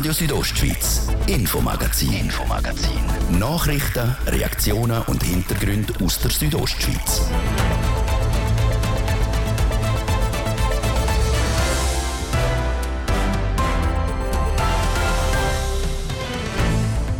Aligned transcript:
Radio 0.00 0.14
Südostschweiz, 0.14 1.08
Infomagazin, 1.26 2.10
Infomagazin. 2.14 3.38
Nachrichten, 3.38 4.16
Reaktionen 4.28 5.02
und 5.02 5.22
Hintergründe 5.22 5.92
aus 6.02 6.18
der 6.20 6.30
Südostschweiz. 6.30 7.28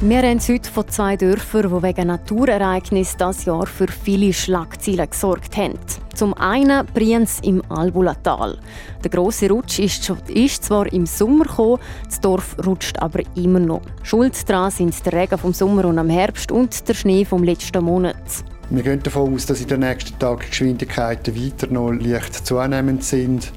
Wir 0.00 0.22
haben 0.22 0.40
heute 0.40 0.70
von 0.70 0.88
zwei 0.88 1.18
Dörfern, 1.18 1.70
die 1.76 1.82
wegen 1.82 2.06
Naturereignissen 2.06 3.18
das 3.18 3.44
Jahr 3.44 3.66
für 3.66 3.88
viele 3.88 4.32
Schlagzeilen 4.32 5.10
gesorgt 5.10 5.54
haben. 5.58 5.78
Zum 6.20 6.34
einen 6.34 6.84
Brienz 6.84 7.40
im 7.44 7.62
Albulatal. 7.70 8.58
Der 9.02 9.10
grosse 9.10 9.48
Rutsch 9.48 9.78
ist, 9.78 10.12
ist, 10.28 10.64
zwar 10.64 10.92
im 10.92 11.06
Sommer 11.06 11.46
gekommen, 11.46 11.78
das 12.04 12.20
Dorf 12.20 12.56
rutscht 12.66 12.98
aber 12.98 13.22
immer 13.36 13.58
noch. 13.58 13.80
Schuld 14.02 14.46
daran 14.46 14.70
sind 14.70 14.94
der 15.06 15.14
Regen 15.14 15.38
vom 15.38 15.54
Sommer 15.54 15.86
und 15.86 15.98
am 15.98 16.10
Herbst 16.10 16.52
und 16.52 16.86
der 16.86 16.92
Schnee 16.92 17.24
vom 17.24 17.42
letzten 17.42 17.82
Monat. 17.82 18.22
Wir 18.68 18.82
gehen 18.82 19.02
davon 19.02 19.32
aus, 19.32 19.46
dass 19.46 19.62
in 19.62 19.68
den 19.68 19.80
nächsten 19.80 20.18
Tagen 20.18 20.44
Geschwindigkeiten 20.46 21.34
weiter 21.34 21.68
noch 21.68 21.90
leicht 21.90 22.46
zunehmend 22.46 23.02
sind. 23.02 23.50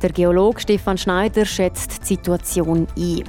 Der 0.00 0.08
Geologe 0.08 0.60
Stefan 0.60 0.96
Schneider 0.96 1.44
schätzt 1.44 2.00
die 2.00 2.06
Situation 2.06 2.86
ein. 2.96 3.24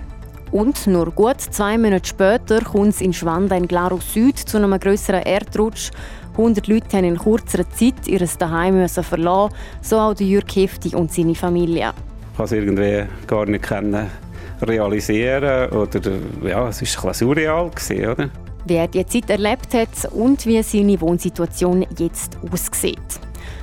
Und 0.52 0.88
nur 0.88 1.12
gut 1.12 1.42
zwei 1.42 1.78
Monate 1.78 2.08
später 2.08 2.62
kommt 2.62 2.94
es 2.94 3.02
in 3.02 3.14
Schwanda 3.14 3.56
in 3.56 3.68
Glarus 3.68 4.14
Süd 4.14 4.38
zu 4.38 4.58
einem 4.58 4.80
größeren 4.80 5.22
Erdrutsch. 5.22 5.92
100 6.40 6.68
Leute 6.68 6.98
haben 6.98 7.04
in 7.04 7.18
kurzer 7.18 7.70
Zeit 7.70 8.08
ihr 8.08 8.26
Daheim 8.38 8.88
verlassen, 8.88 9.54
so 9.82 9.98
auch 9.98 10.20
Jürg 10.20 10.56
Hefti 10.56 10.96
und 10.96 11.12
seine 11.12 11.36
Familie. 11.36 11.92
Ich 12.32 12.38
kann 12.38 12.46
es 12.46 12.52
irgendwie 12.54 13.04
gar 13.28 13.46
nicht 13.46 13.66
kennen, 13.66 14.08
realisieren 14.62 15.70
oder 15.72 16.00
ja, 16.44 16.70
es 16.70 16.82
war 16.82 17.10
ein 17.10 17.14
surreal, 17.14 17.70
gewesen, 17.70 18.06
oder? 18.06 18.30
Wie 18.66 18.76
er 18.76 18.88
die 18.88 19.06
Zeit 19.06 19.30
erlebt 19.30 19.74
hat 19.74 20.12
und 20.14 20.46
wie 20.46 20.62
seine 20.64 21.00
Wohnsituation 21.02 21.86
jetzt 21.98 22.38
aussieht. 22.52 23.00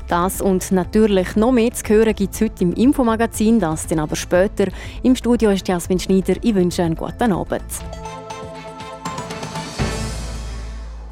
Das 0.09 0.41
und 0.41 0.71
natürlich 0.71 1.35
noch 1.35 1.53
mehr 1.53 1.73
zu 1.73 1.89
hören 1.89 2.15
gibt 2.15 2.35
es 2.35 2.41
heute 2.41 2.63
im 2.65 2.75
Infomagazin, 2.75 3.59
das 3.59 3.87
dann 3.87 3.99
aber 3.99 4.17
später. 4.17 4.67
Im 5.03 5.17
Studio 5.17 5.51
ist 5.51 5.67
Jasmin 5.67 5.99
Schneider. 5.99 6.35
Ich 6.43 6.55
wünsche 6.55 6.83
einen 6.83 6.95
guten 6.95 7.33
Abend. 7.33 7.65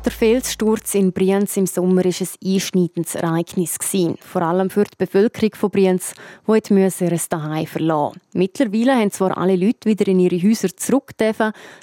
Der 0.05 0.13
Felssturz 0.13 0.95
in 0.95 1.15
Brienz 1.15 1.57
im 1.57 1.65
Sommer 1.65 2.05
war 2.05 2.13
ein 2.13 2.55
einschneidendes 2.55 3.15
Ereignis. 3.15 3.79
Vor 4.21 4.43
allem 4.43 4.69
für 4.69 4.85
die 4.85 4.99
Bevölkerung 4.99 5.55
von 5.55 5.71
Brienz, 5.71 6.13
die 6.47 6.53
ihr 6.53 6.63
Zuhause 6.63 7.67
verlassen 7.67 8.21
Mittlerweile 8.35 8.97
haben 8.97 9.11
zwar 9.11 9.39
alle 9.39 9.57
Leute 9.57 9.89
wieder 9.89 10.07
in 10.07 10.21
ihre 10.21 10.37
Häuser 10.43 10.69
zurück 10.77 11.13
die 11.17 11.33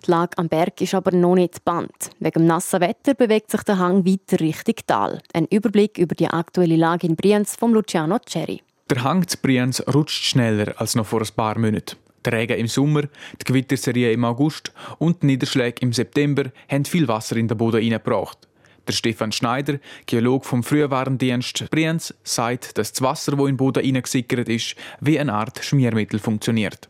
Lage 0.05 0.37
am 0.37 0.49
Berg 0.49 0.79
ist 0.81 0.93
aber 0.93 1.11
noch 1.11 1.33
nicht 1.33 1.65
gebannt. 1.65 2.11
Wegen 2.19 2.41
dem 2.41 2.45
nassen 2.45 2.81
Wetter 2.81 3.15
bewegt 3.15 3.49
sich 3.49 3.63
der 3.63 3.79
Hang 3.79 4.05
weiter 4.05 4.39
Richtung 4.39 4.75
Tal. 4.85 5.19
Ein 5.33 5.47
Überblick 5.47 5.97
über 5.97 6.13
die 6.13 6.27
aktuelle 6.27 6.75
Lage 6.75 7.07
in 7.07 7.15
Brienz 7.15 7.55
von 7.55 7.73
Luciano 7.73 8.19
Cerri. 8.29 8.61
Der 8.91 9.03
Hang 9.03 9.27
zu 9.27 9.37
Brienz 9.39 9.81
rutscht 9.91 10.25
schneller 10.25 10.79
als 10.79 10.93
noch 10.93 11.07
vor 11.07 11.21
ein 11.21 11.35
paar 11.35 11.57
Monaten. 11.57 11.95
Der 12.25 12.33
Regen 12.33 12.57
im 12.57 12.67
Sommer, 12.67 13.03
die 13.03 13.45
Gewitterserie 13.45 14.11
im 14.11 14.25
August 14.25 14.71
und 14.99 15.23
die 15.23 15.27
Niederschläge 15.27 15.81
im 15.81 15.93
September 15.93 16.51
haben 16.69 16.85
viel 16.85 17.07
Wasser 17.07 17.35
in 17.35 17.47
den 17.47 17.57
Boden 17.57 17.81
hineingebracht. 17.81 18.37
Der 18.87 18.93
Stefan 18.93 19.31
Schneider, 19.31 19.79
Geolog 20.05 20.45
vom 20.45 20.63
Frühwarndienst 20.63 21.69
Brienz, 21.69 22.13
sagt, 22.23 22.77
dass 22.77 22.93
das 22.93 23.01
Wasser, 23.01 23.31
das 23.31 23.39
in 23.41 23.47
den 23.47 23.57
Boden 23.57 23.83
hineingesickert 23.83 24.49
ist, 24.49 24.75
wie 24.99 25.19
eine 25.19 25.33
Art 25.33 25.63
Schmiermittel 25.63 26.19
funktioniert. 26.19 26.89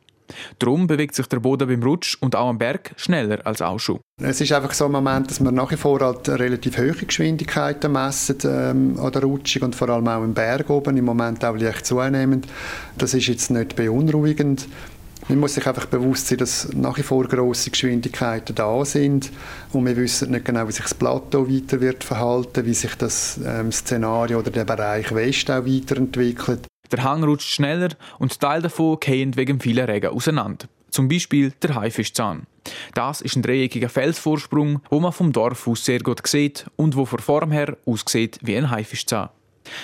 Darum 0.59 0.87
bewegt 0.87 1.15
sich 1.15 1.27
der 1.27 1.39
Boden 1.39 1.67
beim 1.67 1.83
Rutsch 1.83 2.17
und 2.19 2.35
auch 2.35 2.49
am 2.49 2.57
Berg 2.57 2.91
schneller 2.95 3.45
als 3.45 3.61
auch 3.61 3.79
schon. 3.79 3.99
Es 4.21 4.39
ist 4.39 4.51
einfach 4.51 4.73
so 4.73 4.85
ein 4.85 4.91
Moment, 4.91 5.29
dass 5.29 5.43
wir 5.43 5.51
nach 5.51 5.71
wie 5.71 5.77
vor 5.77 5.99
halt 5.99 6.29
relativ 6.29 6.77
hohe 6.77 6.93
Geschwindigkeiten 6.93 7.91
messen 7.91 8.37
ähm, 8.45 8.99
an 8.99 9.11
der 9.11 9.23
Rutschung 9.23 9.63
und 9.63 9.75
vor 9.75 9.89
allem 9.89 10.07
auch 10.07 10.23
im 10.23 10.33
Berg 10.33 10.69
oben, 10.69 10.97
im 10.97 11.05
Moment 11.05 11.43
auch 11.43 11.55
leicht 11.55 11.85
zunehmend. 11.85 12.47
Das 12.97 13.13
ist 13.13 13.27
jetzt 13.27 13.51
nicht 13.51 13.75
beunruhigend. 13.75 14.67
Man 15.31 15.39
muss 15.39 15.53
sich 15.53 15.65
einfach 15.65 15.85
bewusst 15.85 16.27
sein, 16.27 16.39
dass 16.39 16.73
nach 16.73 16.97
wie 16.97 17.03
vor 17.03 17.25
grosse 17.25 17.71
Geschwindigkeiten 17.71 18.53
da 18.53 18.83
sind 18.83 19.31
und 19.71 19.85
wir 19.85 19.95
wissen 19.95 20.31
nicht 20.31 20.43
genau, 20.43 20.67
wie 20.67 20.73
sich 20.73 20.83
das 20.83 20.93
Plateau 20.93 21.47
weiter 21.47 21.79
wird 21.79 22.03
verhalten, 22.03 22.65
wie 22.65 22.73
sich 22.73 22.95
das 22.95 23.39
ähm, 23.45 23.71
Szenario 23.71 24.39
oder 24.39 24.51
der 24.51 24.65
Bereich 24.65 25.15
West 25.15 25.49
auch 25.49 25.65
weiterentwickelt. 25.65 26.67
Der 26.91 27.03
Hang 27.05 27.23
rutscht 27.23 27.47
schneller 27.47 27.91
und 28.19 28.41
Teile 28.41 28.63
davon 28.63 28.99
gehen 28.99 29.37
wegen 29.37 29.61
vielen 29.61 29.85
Regen 29.85 30.11
auseinander. 30.11 30.67
Zum 30.89 31.07
Beispiel 31.07 31.53
der 31.63 31.75
Haifischzahn. 31.75 32.45
Das 32.93 33.21
ist 33.21 33.37
ein 33.37 33.41
dreieckiger 33.41 33.87
Felsvorsprung, 33.87 34.81
wo 34.89 34.99
man 34.99 35.13
vom 35.13 35.31
Dorf 35.31 35.65
aus 35.65 35.85
sehr 35.85 35.99
gut 35.99 36.27
sieht 36.27 36.65
und 36.75 36.97
wo 36.97 37.05
von 37.05 37.19
vorn 37.19 37.51
her 37.51 37.77
aussieht 37.85 38.37
wie 38.41 38.57
ein 38.57 38.69
Haifischzahn. 38.69 39.29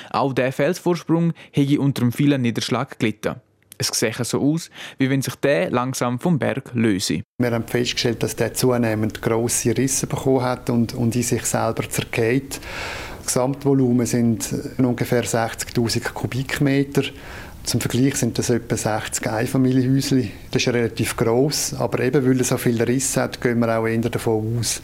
Auch 0.09 0.33
der 0.33 0.51
Felsvorsprung 0.51 1.31
hätte 1.51 1.79
unter 1.79 2.01
einem 2.01 2.11
vielen 2.11 2.41
Niederschlag 2.41 2.99
gelitten. 2.99 3.35
Es 3.77 3.87
sieht 3.87 4.15
so 4.25 4.41
aus, 4.41 4.69
wie 4.97 5.09
wenn 5.09 5.21
sich 5.21 5.35
der 5.35 5.69
langsam 5.69 6.19
vom 6.19 6.39
Berg 6.39 6.71
löse. 6.73 7.21
Wir 7.39 7.51
haben 7.51 7.67
festgestellt, 7.67 8.23
dass 8.23 8.35
der 8.35 8.53
zunehmend 8.53 9.21
grosse 9.21 9.77
Risse 9.77 10.07
bekommen 10.07 10.41
hat 10.41 10.69
und, 10.69 10.93
und 10.93 11.15
in 11.15 11.23
sich 11.23 11.45
selber 11.45 11.87
zergeht. 11.89 12.59
Das 13.19 13.33
Gesamtvolumen 13.33 14.05
sind 14.05 14.49
ungefähr 14.77 15.23
60.000 15.23 16.13
Kubikmeter. 16.13 17.03
Zum 17.67 17.81
Vergleich 17.81 18.15
sind 18.15 18.39
das 18.39 18.49
etwa 18.49 18.77
60 18.77 19.29
Einfamilienhäuschen. 19.29 20.31
Das 20.51 20.61
ist 20.61 20.73
relativ 20.73 21.17
gross, 21.17 21.73
aber 21.73 21.99
eben 21.99 22.25
weil 22.25 22.37
er 22.37 22.45
so 22.45 22.55
viele 22.55 22.87
Risse 22.87 23.23
hat, 23.23 23.41
gehen 23.41 23.59
wir 23.59 23.77
auch 23.77 23.85
eher 23.85 23.97
davon 23.97 24.57
aus, 24.57 24.81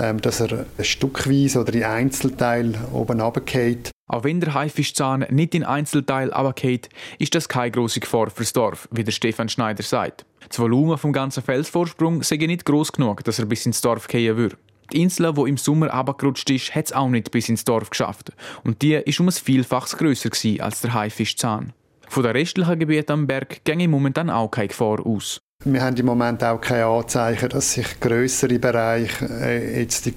ähm, 0.00 0.20
dass 0.20 0.40
er 0.40 0.66
stückweise 0.80 1.60
oder 1.60 1.72
in 1.74 1.84
Einzelteil 1.84 2.74
oben 2.92 3.20
runterfällt. 3.20 3.92
Auch 4.08 4.24
wenn 4.24 4.40
der 4.40 4.52
Haifischzahn 4.52 5.26
nicht 5.30 5.54
in 5.54 5.62
Einzelteil 5.62 6.32
runterfällt, 6.32 6.88
ist 7.20 7.36
das 7.36 7.48
keine 7.48 7.70
grosse 7.70 8.00
Gefahr 8.00 8.30
fürs 8.30 8.52
Dorf, 8.52 8.88
wie 8.90 9.04
der 9.04 9.12
Stefan 9.12 9.48
Schneider 9.48 9.84
sagt. 9.84 10.26
Das 10.48 10.58
Volumen 10.58 10.98
vom 10.98 11.12
ganzen 11.12 11.40
Felsvorsprung 11.40 12.24
sei 12.24 12.38
nicht 12.38 12.64
gross 12.64 12.90
genug, 12.90 13.22
dass 13.22 13.38
er 13.38 13.46
bis 13.46 13.64
ins 13.64 13.80
Dorf 13.80 14.08
fallen 14.10 14.36
würde. 14.36 14.56
Die 14.92 15.02
Insel, 15.02 15.32
die 15.34 15.48
im 15.48 15.56
Sommer 15.56 15.94
abgerutscht 15.94 16.50
ist, 16.50 16.74
hat 16.74 16.86
es 16.86 16.92
auch 16.92 17.08
nicht 17.08 17.30
bis 17.30 17.48
ins 17.48 17.64
Dorf 17.64 17.90
geschafft. 17.90 18.32
Und 18.64 18.82
die 18.82 18.94
ist 18.94 19.20
um 19.20 19.28
ein 19.28 19.32
Vielfaches 19.32 19.96
grösser 19.96 20.30
als 20.58 20.80
der 20.80 20.94
Haifischzahn. 20.94 21.72
Von 22.14 22.22
den 22.22 22.30
restlichen 22.30 22.78
Gebieten 22.78 23.10
am 23.10 23.26
Berg 23.26 23.64
ginge 23.64 23.88
momentan 23.88 24.30
auch 24.30 24.48
keine 24.48 24.68
Gefahr 24.68 25.04
aus. 25.04 25.40
Wir 25.64 25.82
haben 25.82 25.96
im 25.96 26.06
Moment 26.06 26.44
auch 26.44 26.60
keine 26.60 26.86
Anzeichen, 26.86 27.48
dass 27.48 27.72
sich 27.72 27.98
größere 27.98 28.60
Bereiche 28.60 29.24
äh, 29.24 29.80
jetzt 29.80 30.08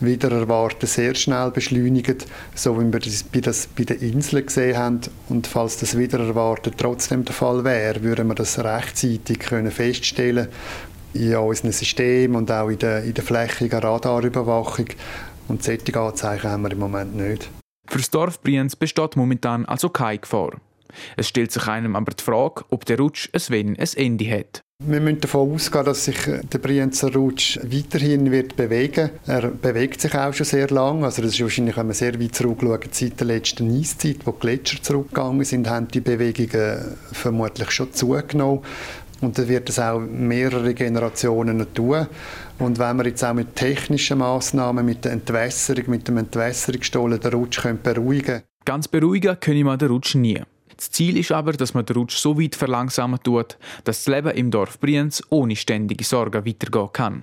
wieder 0.00 0.32
erwarten 0.32 0.86
sehr 0.86 1.14
schnell 1.14 1.50
beschleunigen, 1.50 2.16
so 2.54 2.80
wie 2.80 2.90
wir 2.90 3.00
das 3.00 3.22
bei, 3.22 3.40
das 3.40 3.66
bei 3.66 3.84
den 3.84 4.00
Inseln 4.00 4.46
gesehen 4.46 4.78
haben. 4.78 5.00
Und 5.28 5.46
falls 5.46 5.76
das 5.76 5.98
wieder 5.98 6.20
erwarten 6.20 6.72
trotzdem 6.74 7.26
der 7.26 7.34
Fall 7.34 7.64
wäre, 7.64 8.02
würden 8.02 8.28
wir 8.28 8.34
das 8.34 8.58
rechtzeitig 8.58 9.38
können 9.40 9.70
feststellen 9.70 10.48
in 11.12 11.36
unserem 11.36 11.72
System 11.72 12.34
und 12.34 12.50
auch 12.50 12.70
in 12.70 12.78
der, 12.78 13.04
in 13.04 13.12
der 13.12 13.24
flächigen 13.24 13.78
Radarüberwachung. 13.78 14.86
Und 15.48 15.62
solche 15.62 16.00
Anzeichen 16.00 16.50
haben 16.50 16.62
wir 16.62 16.72
im 16.72 16.78
Moment 16.78 17.14
nicht. 17.14 17.50
Für 17.88 17.98
das 17.98 18.08
Dorf 18.08 18.40
Brienz 18.40 18.74
besteht 18.74 19.16
momentan 19.16 19.66
also 19.66 19.90
keine 19.90 20.20
Gefahr. 20.20 20.52
Es 21.16 21.28
stellt 21.28 21.52
sich 21.52 21.66
einem 21.68 21.96
aber 21.96 22.12
die 22.12 22.24
Frage, 22.24 22.64
ob 22.70 22.84
der 22.84 22.98
Rutsch 22.98 23.28
ein 23.32 23.40
Wenn 23.48 23.76
ein 23.76 23.88
Ende 23.96 24.30
hat. 24.30 24.62
Wir 24.84 25.00
müssen 25.00 25.22
davon 25.22 25.54
ausgehen, 25.54 25.86
dass 25.86 26.04
sich 26.04 26.18
der 26.52 26.58
Brienzer 26.58 27.10
Rutsch 27.14 27.58
weiterhin 27.62 28.30
wird 28.30 28.56
bewegen 28.56 29.08
Er 29.26 29.48
bewegt 29.48 30.02
sich 30.02 30.14
auch 30.14 30.34
schon 30.34 30.44
sehr 30.44 30.68
lang. 30.68 31.02
Also 31.02 31.22
das 31.22 31.32
ist 31.32 31.40
wahrscheinlich, 31.40 31.78
wenn 31.78 31.86
man 31.86 31.94
sehr 31.94 32.20
weit 32.20 32.34
zurückschaut, 32.34 32.94
seit 32.94 33.18
der 33.18 33.26
letzten 33.26 33.74
Eiszeit, 33.74 34.18
wo 34.26 34.32
die 34.32 34.40
Gletscher 34.40 34.82
zurückgegangen 34.82 35.44
sind, 35.44 35.70
haben 35.70 35.88
die 35.88 36.00
Bewegungen 36.00 36.98
vermutlich 37.10 37.70
schon 37.70 37.94
zugenommen. 37.94 38.64
Und 39.22 39.38
dann 39.38 39.48
wird 39.48 39.70
es 39.70 39.78
auch 39.78 39.98
mehrere 39.98 40.74
Generationen 40.74 41.56
noch 41.56 41.72
tun. 41.72 42.06
Und 42.58 42.78
wenn 42.78 42.96
wir 42.98 43.06
jetzt 43.06 43.24
auch 43.24 43.32
mit 43.32 43.56
technischen 43.56 44.18
Massnahmen, 44.18 44.84
mit 44.84 45.06
der 45.06 45.12
Entwässerung, 45.12 45.84
mit 45.86 46.06
dem 46.06 46.18
Entwässerungsstollen 46.18 47.18
den 47.18 47.32
Rutsch 47.32 47.62
beruhigen 47.82 48.24
können. 48.24 48.42
Ganz 48.66 48.88
beruhigen 48.88 49.40
können 49.40 49.64
wir 49.64 49.76
den 49.78 49.88
Rutsch 49.88 50.14
nie. 50.16 50.42
Das 50.76 50.90
Ziel 50.90 51.16
ist 51.16 51.32
aber, 51.32 51.52
dass 51.52 51.74
man 51.74 51.86
den 51.86 51.96
Rutsch 51.96 52.16
so 52.16 52.38
weit 52.40 52.54
verlangsamen 52.54 53.18
tut, 53.22 53.56
dass 53.84 54.04
das 54.04 54.14
Leben 54.14 54.36
im 54.36 54.50
Dorf 54.50 54.78
Brienz 54.78 55.22
ohne 55.30 55.56
ständige 55.56 56.04
Sorgen 56.04 56.44
weitergehen 56.44 56.92
kann. 56.92 57.22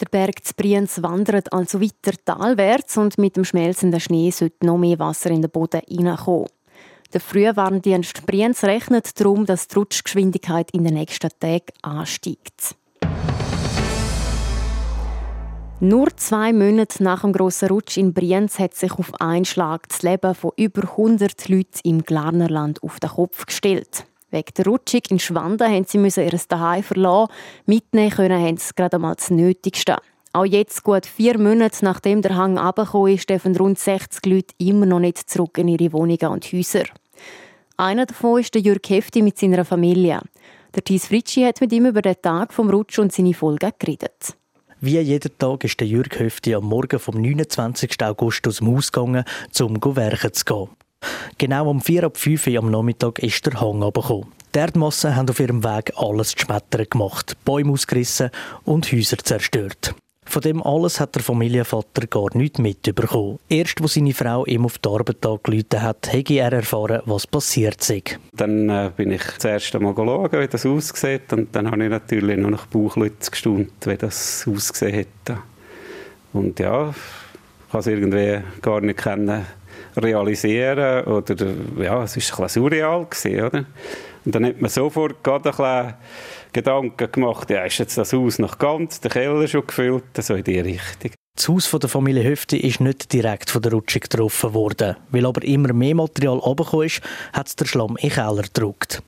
Der 0.00 0.06
Berg 0.06 0.44
zu 0.44 0.52
Brienz 0.54 1.02
wandert 1.02 1.52
also 1.52 1.80
weiter 1.80 2.16
talwärts 2.24 2.98
und 2.98 3.16
mit 3.16 3.36
dem 3.36 3.44
schmelzenden 3.44 4.00
Schnee 4.00 4.30
sollte 4.30 4.66
noch 4.66 4.76
mehr 4.76 4.98
Wasser 4.98 5.30
in 5.30 5.40
den 5.40 5.50
Boden 5.50 5.80
hineinkommen. 5.88 6.48
Der 7.12 7.20
Frühwarndienst 7.20 8.26
Brienz 8.26 8.64
rechnet 8.64 9.18
darum, 9.18 9.46
dass 9.46 9.68
die 9.68 9.76
Rutschgeschwindigkeit 9.76 10.70
in 10.72 10.84
den 10.84 10.94
nächsten 10.94 11.30
Tagen 11.40 11.72
ansteigt. 11.80 12.74
Nur 15.80 16.08
zwei 16.16 16.54
Monate 16.54 17.02
nach 17.02 17.20
dem 17.20 17.34
grossen 17.34 17.68
Rutsch 17.68 17.98
in 17.98 18.14
Brienz 18.14 18.58
hat 18.58 18.74
sich 18.74 18.92
auf 18.92 19.20
einen 19.20 19.44
Schlag 19.44 19.86
das 19.90 20.00
Leben 20.00 20.34
von 20.34 20.52
über 20.56 20.82
100 20.92 21.50
Leuten 21.50 21.80
im 21.84 22.02
Glarnerland 22.02 22.82
auf 22.82 22.98
den 22.98 23.10
Kopf 23.10 23.44
gestellt. 23.44 24.06
Wegen 24.30 24.54
der 24.56 24.64
Rutschung 24.64 25.02
in 25.10 25.18
Schwanden 25.18 25.70
haben 25.70 25.84
sie 25.84 25.98
ihr 25.98 26.40
Daheim 26.48 26.82
verlassen. 26.82 27.30
Mitnehmen 27.66 28.10
können 28.10 28.42
haben 28.42 28.56
sie 28.56 28.72
gerade 28.74 28.96
einmal 28.96 29.16
das 29.16 29.28
Nötigste. 29.28 29.98
Auch 30.32 30.46
jetzt, 30.46 30.82
gut 30.82 31.04
vier 31.04 31.38
Monate 31.38 31.84
nachdem 31.84 32.22
der 32.22 32.36
Hang 32.36 32.56
abgekommen 32.56 33.12
ist, 33.12 33.28
dürfen 33.28 33.54
rund 33.54 33.78
60 33.78 34.24
Leute 34.24 34.54
immer 34.56 34.86
noch 34.86 35.00
nicht 35.00 35.28
zurück 35.28 35.58
in 35.58 35.68
ihre 35.68 35.92
Wohnungen 35.92 36.28
und 36.28 36.46
Häuser. 36.54 36.84
Einer 37.76 38.06
davon 38.06 38.40
ist 38.40 38.54
der 38.54 38.62
Jürg 38.62 38.88
Hefti 38.88 39.20
mit 39.20 39.38
seiner 39.38 39.66
Familie. 39.66 40.22
Der 40.74 40.82
Thies 40.82 41.08
Fritschi 41.08 41.42
hat 41.42 41.60
mit 41.60 41.70
ihm 41.70 41.84
über 41.84 42.00
den 42.00 42.16
Tag 42.22 42.54
vom 42.54 42.70
Rutsch 42.70 42.98
und 42.98 43.12
seine 43.12 43.34
Folgen 43.34 43.72
geredet. 43.78 44.36
Wie 44.86 45.00
jeden 45.00 45.36
Tag 45.36 45.64
ist 45.64 45.80
der 45.80 45.88
Jürg 45.88 46.16
Höfti 46.16 46.54
am 46.54 46.66
Morgen 46.66 47.00
vom 47.00 47.20
29. 47.20 48.00
August 48.04 48.46
aus 48.46 48.58
dem 48.58 48.68
Haus 48.68 48.92
gegangen, 48.92 49.24
um 49.58 49.80
zu 50.32 50.44
gehen. 50.44 50.68
Genau 51.38 51.68
um 51.68 51.80
4 51.80 52.04
ab 52.04 52.16
5 52.16 52.46
Uhr 52.46 52.58
am 52.58 52.70
Nachmittag 52.70 53.18
ist 53.18 53.44
der 53.44 53.60
Hang 53.60 53.82
abgekommen. 53.82 54.28
Die 54.54 54.60
Erdmassen 54.60 55.16
haben 55.16 55.28
auf 55.28 55.40
ihrem 55.40 55.64
Weg 55.64 55.92
alles 55.96 56.36
zu 56.36 56.38
schmettern 56.38 56.86
gemacht, 56.88 57.36
Bäume 57.44 57.72
ausgerissen 57.72 58.30
und 58.62 58.92
Häuser 58.92 59.18
zerstört. 59.18 59.96
Von 60.28 60.42
dem 60.42 60.62
alles 60.62 61.00
hat 61.00 61.14
der 61.14 61.22
Familienvater 61.22 62.06
gar 62.08 62.36
nichts 62.36 62.58
mitbekommen. 62.58 63.38
Erst, 63.48 63.80
als 63.80 63.94
seine 63.94 64.12
Frau 64.12 64.44
ihm 64.44 64.64
auf 64.64 64.78
die 64.78 64.88
Arbeit 64.88 65.24
angerufen 65.24 65.82
hat, 65.82 66.12
habe 66.12 66.34
er 66.34 66.52
erfahren, 66.52 67.00
was 67.06 67.26
passiert 67.26 67.88
ist. 67.88 68.18
Dann 68.32 68.68
äh, 68.68 68.90
bin 68.94 69.12
ich 69.12 69.22
das 69.22 69.44
erste 69.44 69.78
Mal 69.78 69.94
schauen, 69.94 70.32
wie 70.32 70.48
das 70.48 70.66
aussieht. 70.66 71.32
Und 71.32 71.54
dann 71.54 71.70
habe 71.70 71.84
ich 71.84 71.90
natürlich 71.90 72.36
noch 72.36 72.50
nach 72.50 72.66
Bauchlütz 72.66 73.30
gestaunt, 73.30 73.72
wie 73.84 73.96
das 73.96 74.46
ausgesehen 74.46 75.06
hat. 75.26 75.38
Und 76.32 76.58
ja, 76.58 76.90
ich 76.90 77.72
habe 77.72 77.80
es 77.80 77.86
irgendwie 77.86 78.40
gar 78.60 78.80
nicht 78.80 78.98
können 78.98 79.46
realisieren 79.96 81.04
oder 81.04 81.34
ja, 81.78 82.02
es 82.02 82.16
war 82.16 82.38
ein 82.38 82.44
bisschen 82.44 82.48
surreal 82.48 83.06
gewesen, 83.06 83.42
oder? 83.42 83.64
Und 84.26 84.34
dann 84.34 84.44
hat 84.44 84.60
man 84.60 84.68
sofort 84.68 85.22
gerade 85.22 85.50
ein 85.50 85.56
bisschen 85.56 85.94
Gedanken 86.52 87.12
gemacht, 87.12 87.48
ja, 87.48 87.64
ist 87.64 87.78
jetzt 87.78 87.96
das 87.96 88.12
Haus 88.12 88.38
noch 88.38 88.58
ganz, 88.58 89.00
der 89.00 89.10
Keller 89.12 89.46
schon 89.46 89.66
gefüllt, 89.66 90.04
so 90.18 90.34
in 90.34 90.44
die 90.44 90.58
Richtung. 90.58 91.12
Das 91.36 91.48
Haus 91.48 91.70
der 91.70 91.88
Familie 91.88 92.24
Höfti 92.24 92.56
ist 92.56 92.80
nicht 92.80 93.12
direkt 93.12 93.50
von 93.50 93.62
der 93.62 93.72
Rutschung 93.72 94.00
getroffen 94.00 94.52
worden. 94.52 94.96
Weil 95.10 95.26
aber 95.26 95.44
immer 95.44 95.72
mehr 95.72 95.94
Material 95.94 96.38
runtergekommen 96.38 96.86
ist, 96.86 97.02
hat 97.32 97.46
es 97.46 97.56
der 97.56 97.66
Schlamm 97.66 97.96
in 97.98 98.08
den 98.08 98.10
Keller 98.10 98.42
gedruckt. 98.42 99.02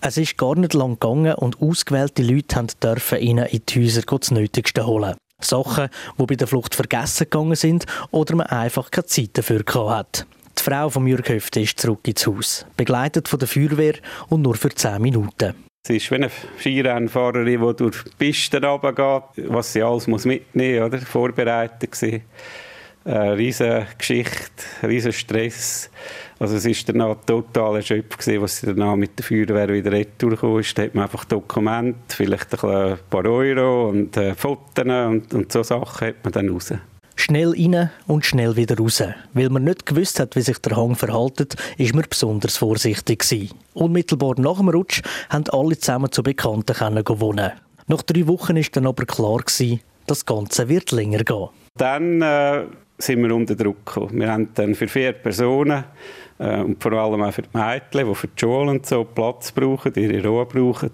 Es 0.00 0.16
ist 0.16 0.38
gar 0.38 0.54
nicht 0.54 0.74
lang 0.74 0.92
gegangen 0.92 1.34
und 1.34 1.60
ausgewählte 1.60 2.22
Leute 2.22 2.64
dürfen 2.82 3.18
ihnen 3.18 3.46
in 3.46 3.62
die 3.68 3.80
Häuser 3.84 4.02
das 4.02 4.30
Nötigste 4.30 4.86
holen. 4.86 5.16
Sachen, 5.40 5.88
die 6.18 6.26
bei 6.26 6.36
der 6.36 6.46
Flucht 6.46 6.74
vergessen 6.74 7.24
gegangen 7.24 7.56
sind 7.56 7.86
oder 8.12 8.36
man 8.36 8.46
einfach 8.46 8.90
keine 8.90 9.06
Zeit 9.06 9.30
dafür 9.34 9.62
hatte. 9.66 10.24
Die 10.58 10.64
Frau 10.64 10.88
von 10.90 11.06
Jürg 11.06 11.28
Höfte 11.28 11.60
ist 11.60 11.78
zurück 11.78 12.00
ins 12.08 12.26
Haus, 12.26 12.66
begleitet 12.76 13.28
von 13.28 13.38
der 13.38 13.46
Feuerwehr 13.46 13.94
und 14.28 14.42
nur 14.42 14.56
für 14.56 14.70
10 14.70 15.00
Minuten. 15.00 15.54
Es 15.84 15.90
ist 15.90 16.10
wie 16.10 16.16
eine 16.16 16.30
Skirennfahrerin, 16.58 17.46
die 17.46 17.76
durch 17.76 18.02
die 18.02 18.10
Piste 18.18 18.60
runtergeht, 18.60 19.48
was 19.48 19.72
sie 19.72 19.82
alles 19.82 20.08
muss 20.08 20.24
mitnehmen 20.24 20.90
muss, 20.90 21.04
vorbereitet 21.04 22.02
war. 22.02 22.20
Eine 23.04 23.38
riesige 23.38 23.86
Geschichte, 23.96 24.64
riesiger 24.82 25.12
Stress. 25.12 25.90
Also 26.40 26.56
es 26.56 26.66
war 26.66 26.92
danach 26.92 27.16
total 27.24 27.76
erschöpft, 27.76 28.18
gewesen, 28.18 28.42
was 28.42 28.58
sie 28.58 28.66
danach 28.66 28.96
mit 28.96 29.16
der 29.16 29.24
Feuerwehr 29.24 29.68
wieder 29.68 29.92
retour 29.92 30.60
ist. 30.60 30.76
Da 30.76 30.82
hat 30.82 30.94
man 30.94 31.04
einfach 31.04 31.24
Dokumente, 31.24 32.16
vielleicht 32.16 32.52
ein 32.64 32.98
paar 33.08 33.24
Euro 33.24 33.90
und 33.90 34.16
äh, 34.16 34.34
Fotos 34.34 34.84
und, 34.84 35.32
und 35.32 35.52
so 35.52 35.62
Sachen 35.62 36.08
hat 36.08 36.24
man 36.24 36.32
dann 36.32 36.48
raus. 36.48 36.72
Schnell 37.20 37.50
rein 37.50 37.90
und 38.06 38.24
schnell 38.24 38.54
wieder 38.54 38.78
raus. 38.78 39.02
Weil 39.34 39.50
man 39.50 39.64
nicht 39.64 39.86
gewusst 39.86 40.20
hat, 40.20 40.36
wie 40.36 40.40
sich 40.40 40.58
der 40.58 40.76
Hang 40.76 40.94
verhaltet, 40.94 41.56
ist 41.76 41.92
man 41.92 42.04
besonders 42.08 42.56
vorsichtig 42.56 43.18
gewesen. 43.18 43.50
Unmittelbar 43.74 44.34
nach 44.38 44.58
dem 44.58 44.68
Rutsch 44.68 45.02
haben 45.28 45.42
alle 45.50 45.76
zusammen 45.76 46.12
zu 46.12 46.22
Bekannten 46.22 47.04
gewonnen. 47.04 47.50
Nach 47.88 48.02
drei 48.02 48.28
Wochen 48.28 48.56
ist 48.56 48.76
dann 48.76 48.86
aber 48.86 49.04
klar 49.04 49.38
gewesen, 49.38 49.80
das 50.06 50.24
Ganze 50.26 50.68
wird 50.68 50.92
länger 50.92 51.24
gehen. 51.24 51.48
Dann 51.76 52.22
äh, 52.22 52.66
sind 52.98 53.20
wir 53.20 53.34
unter 53.34 53.56
Druck 53.56 53.84
gekommen. 53.84 54.20
Wir 54.20 54.30
haben 54.30 54.50
dann 54.54 54.76
für 54.76 54.86
vier 54.86 55.10
Personen 55.10 55.82
äh, 56.38 56.60
und 56.60 56.80
vor 56.80 56.92
allem 56.92 57.20
auch 57.20 57.32
für 57.32 57.42
die 57.42 57.48
Mädchen, 57.52 58.08
die 58.08 58.14
für 58.14 58.28
die 58.28 58.38
Schule 58.38 58.70
und 58.70 58.86
so 58.86 59.02
Platz 59.02 59.50
brauchen, 59.50 59.92
ihre 59.96 60.24
Ruhe 60.24 60.46
brauchen, 60.46 60.92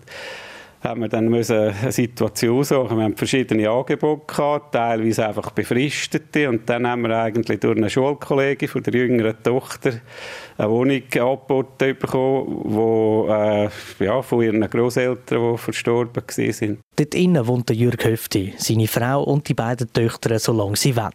haben 0.84 1.00
wir 1.00 1.08
dann 1.08 1.32
eine 1.32 1.42
Situation 1.92 2.62
suchen. 2.62 2.96
Wir 2.98 3.04
haben 3.04 3.16
verschiedene 3.16 3.69
Angebote 3.70 4.22
gehabt, 4.26 4.75
teilweise 4.75 5.26
einfach 5.26 5.50
befristete. 5.50 6.48
Und 6.48 6.69
dann 6.69 6.86
haben 6.86 7.02
wir 7.02 7.19
eigentlich 7.19 7.60
durch 7.60 7.76
eine 7.76 7.88
Schulkollegin 7.88 8.69
von 8.69 8.82
der 8.82 8.94
jüngeren 8.94 9.42
Tochter 9.42 9.94
eine 10.56 10.70
Wohnung 10.70 11.02
angeboten 11.12 11.96
bekommen, 11.98 13.69
die 13.98 14.04
äh, 14.04 14.04
ja, 14.04 14.22
von 14.22 14.42
ihren 14.42 14.60
Großeltern, 14.60 15.52
die 15.52 15.58
verstorben 15.58 16.22
waren. 16.22 16.78
Dort 16.96 17.14
innen 17.14 17.46
wohnt 17.46 17.69
der 17.69 17.76
Jürg 17.76 18.04
Höfti, 18.04 18.54
seine 18.56 18.87
Frau 18.87 19.25
und 19.25 19.48
die 19.48 19.54
beiden 19.54 19.92
Töchter, 19.92 20.38
solange 20.38 20.76
sie 20.76 20.96
wollen. 20.96 21.10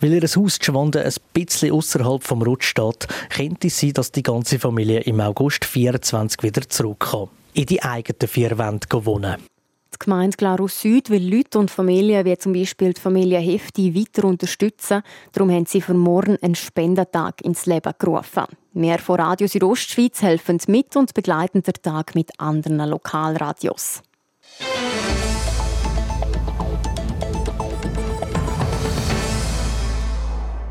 Weil 0.00 0.12
ihr 0.12 0.22
Haus 0.22 0.58
Schwanden 0.62 1.02
ein 1.02 1.14
bisschen 1.32 1.72
außerhalb 1.72 2.22
vom 2.22 2.42
Rutsch 2.42 2.68
steht, 2.68 3.08
könnte 3.30 3.66
es 3.66 3.80
sein, 3.80 3.94
dass 3.94 4.12
die 4.12 4.22
ganze 4.22 4.58
Familie 4.58 5.00
im 5.00 5.20
August 5.20 5.64
24 5.64 6.42
wieder 6.42 6.68
zurückkommt 6.68 7.37
in 7.58 7.66
die 7.66 7.82
eigenen 7.82 8.28
vier 8.28 8.56
Wände 8.56 8.86
wohnen. 9.04 9.42
Die 9.92 9.98
Gemeinde 9.98 10.36
Glarus 10.36 10.80
Süd 10.80 11.10
will 11.10 11.28
Leute 11.28 11.58
und 11.58 11.72
Familien 11.72 12.24
wie 12.24 12.38
zum 12.38 12.52
Beispiel 12.52 12.92
die 12.92 13.00
Familie 13.00 13.40
Hefti 13.40 13.96
weiter 13.96 14.28
unterstützen. 14.28 15.02
Darum 15.32 15.50
haben 15.50 15.66
sie 15.66 15.80
für 15.80 15.94
morgen 15.94 16.38
einen 16.40 16.54
Spendentag 16.54 17.40
ins 17.40 17.66
Leben 17.66 17.92
gerufen. 17.98 18.44
Mehr 18.74 19.00
von 19.00 19.16
Radio 19.18 19.48
Südostschweiz 19.48 20.22
helfen 20.22 20.60
mit 20.68 20.94
und 20.94 21.14
begleiten 21.14 21.62
den 21.62 21.74
Tag 21.82 22.14
mit 22.14 22.30
anderen 22.38 22.88
Lokalradios. 22.88 24.02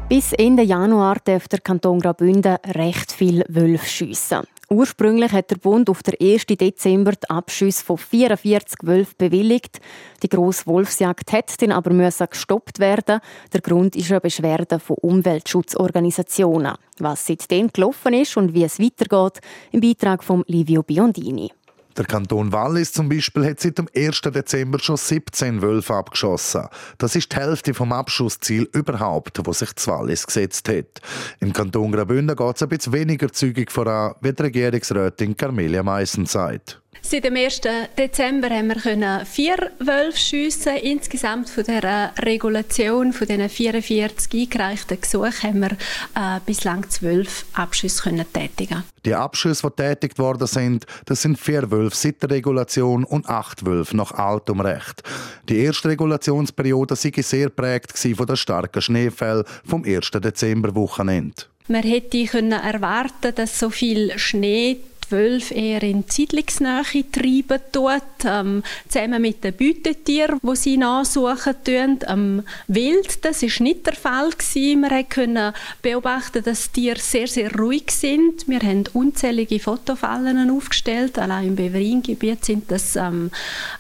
Bis 0.08 0.32
Ende 0.32 0.64
Januar 0.64 1.18
darf 1.26 1.50
der 1.50 1.60
Kanton 1.60 2.00
Graubünden 2.00 2.56
recht 2.66 3.12
viel 3.12 3.44
Wölfe 3.50 3.86
schiessen. 3.86 4.48
Ursprünglich 4.70 5.32
hat 5.32 5.50
der 5.50 5.56
Bund 5.56 5.90
auf 5.90 6.04
den 6.04 6.16
1. 6.20 6.46
Dezember 6.48 7.14
die 7.14 7.30
Abschüsse 7.30 7.86
von 7.86 7.98
44 7.98 8.80
Wölfen 8.84 9.16
bewilligt. 9.18 9.80
Die 10.22 10.28
grosse 10.28 10.66
Wolfsjagd 10.68 11.32
hat 11.32 11.62
dann 11.62 11.72
aber 11.72 11.92
gestoppt 11.92 12.80
werden. 12.80 13.22
Der 13.54 13.62
Grund 13.62 13.96
ist 13.96 14.12
eine 14.12 14.20
Beschwerde 14.20 14.80
von 14.80 14.98
Umweltschutzorganisationen. 14.98 16.74
Was 17.00 17.26
seitdem 17.28 17.72
gelaufen 17.72 18.14
ist 18.14 18.36
und 18.36 18.54
wie 18.54 18.66
es 18.66 18.78
weitergeht, 18.78 19.40
im 19.72 19.80
Beitrag 19.80 20.22
von 20.22 20.44
Livio 20.48 20.84
Biondini. 20.84 21.50
Der 21.98 22.06
Kanton 22.06 22.52
Wallis 22.52 22.94
zum 22.94 23.10
Beispiel 23.10 23.44
hat 23.44 23.60
seit 23.60 23.80
dem 23.80 23.88
1. 23.96 24.22
Dezember 24.22 24.78
schon 24.78 24.98
17 24.98 25.64
Wölfe 25.64 25.96
abgeschossen. 25.96 26.68
Das 27.00 27.16
ist 27.16 27.32
die 27.32 27.38
Hälfte 27.38 27.74
vom 27.74 27.92
Abschussziel 27.92 28.70
überhaupt, 28.72 29.40
wo 29.44 29.52
sich 29.52 29.74
das 29.74 29.88
Wallis 29.88 30.28
gesetzt 30.28 30.70
hat. 30.70 31.02
Im 31.40 31.54
Kanton 31.54 31.92
Graubünden 31.92 32.36
geht 32.36 32.56
es 32.56 32.62
ein 32.62 32.70
bisschen 32.70 32.94
weniger 32.94 33.32
zügig 33.34 33.72
voran, 33.72 34.14
wie 34.22 34.32
die 34.32 34.44
Regierungsrätin 34.44 35.36
Carmelia 35.36 35.82
Meissen 35.82 36.28
sagt. 36.28 36.80
Seit 37.02 37.24
dem 37.24 37.36
1. 37.36 37.62
Dezember 37.98 38.50
haben 38.50 38.70
wir 38.70 39.26
vier 39.26 39.72
Wölfe 39.80 40.18
schiessen. 40.18 40.76
Insgesamt 40.78 41.50
von 41.50 41.64
der 41.64 42.14
Regulation 42.20 43.14
von 43.14 43.28
diesen 43.28 43.50
44 43.50 44.42
eingereichten 44.42 45.00
Gesuchen 45.00 45.44
haben 45.44 45.60
wir 45.62 45.72
äh, 46.16 46.40
bislang 46.46 46.90
zwölf 46.90 47.46
Abschüsse 47.54 48.04
können 48.04 48.26
tätigen. 48.32 48.84
Die 49.06 49.16
Abschüsse, 49.16 49.70
die 49.70 49.82
tätigt 49.82 50.20
worden 50.20 50.48
sind, 50.48 50.86
das 51.06 51.22
sind 51.22 51.40
vier 51.40 51.72
Wölfe 51.72 51.96
seit 51.96 52.22
der 52.22 52.32
Regulation 52.32 53.04
und 53.04 53.30
acht 53.30 53.66
Wölfe 53.66 53.96
nach 53.96 54.12
altem 54.12 54.60
Recht. 54.60 55.02
Die 55.48 55.60
erste 55.60 55.90
Regulationsperiode 55.90 56.96
war 56.96 57.24
sehr 57.24 57.50
prägt 57.50 57.98
von 57.98 58.26
den 58.26 58.36
starken 58.36 58.82
Schneefällen 58.82 59.46
vom 59.66 59.84
1. 59.86 60.12
Dezember-Wochenende. 60.12 61.44
Man 61.70 61.84
hätte 61.84 62.18
erwarten 62.18 63.36
dass 63.36 63.60
so 63.60 63.70
viel 63.70 64.18
Schnee 64.18 64.78
Wölfe 65.12 65.54
eher 65.54 65.84
in 65.84 66.04
Siedlungsnähe 66.08 67.12
treiben 67.12 67.62
tut, 67.72 68.02
ähm, 68.26 68.64
zusammen 68.88 69.22
mit 69.22 69.44
den 69.44 69.56
Beutetieren, 69.56 70.40
die 70.42 70.56
sie 70.56 70.78
nachsuchen 70.78 71.56
tun. 71.64 72.00
Ähm, 72.08 72.44
wild, 72.68 73.24
das 73.26 73.44
ist 73.44 73.60
nicht 73.60 73.86
der 73.86 73.94
Fall 73.94 74.30
gewesen. 74.32 74.82
Wir 74.82 75.04
konnten 75.04 75.54
beobachten, 75.82 76.44
dass 76.44 76.72
die 76.72 76.82
Tiere 76.82 77.00
sehr, 77.00 77.28
sehr 77.28 77.54
ruhig 77.56 77.92
sind. 77.92 78.48
Wir 78.48 78.60
haben 78.60 78.84
unzählige 78.94 79.60
Fotofallen 79.60 80.50
aufgestellt. 80.50 81.18
Allein 81.20 81.48
im 81.48 81.56
Beveringebiet 81.56 82.46
sind 82.46 82.72
das 82.72 82.96
ähm, 82.96 83.32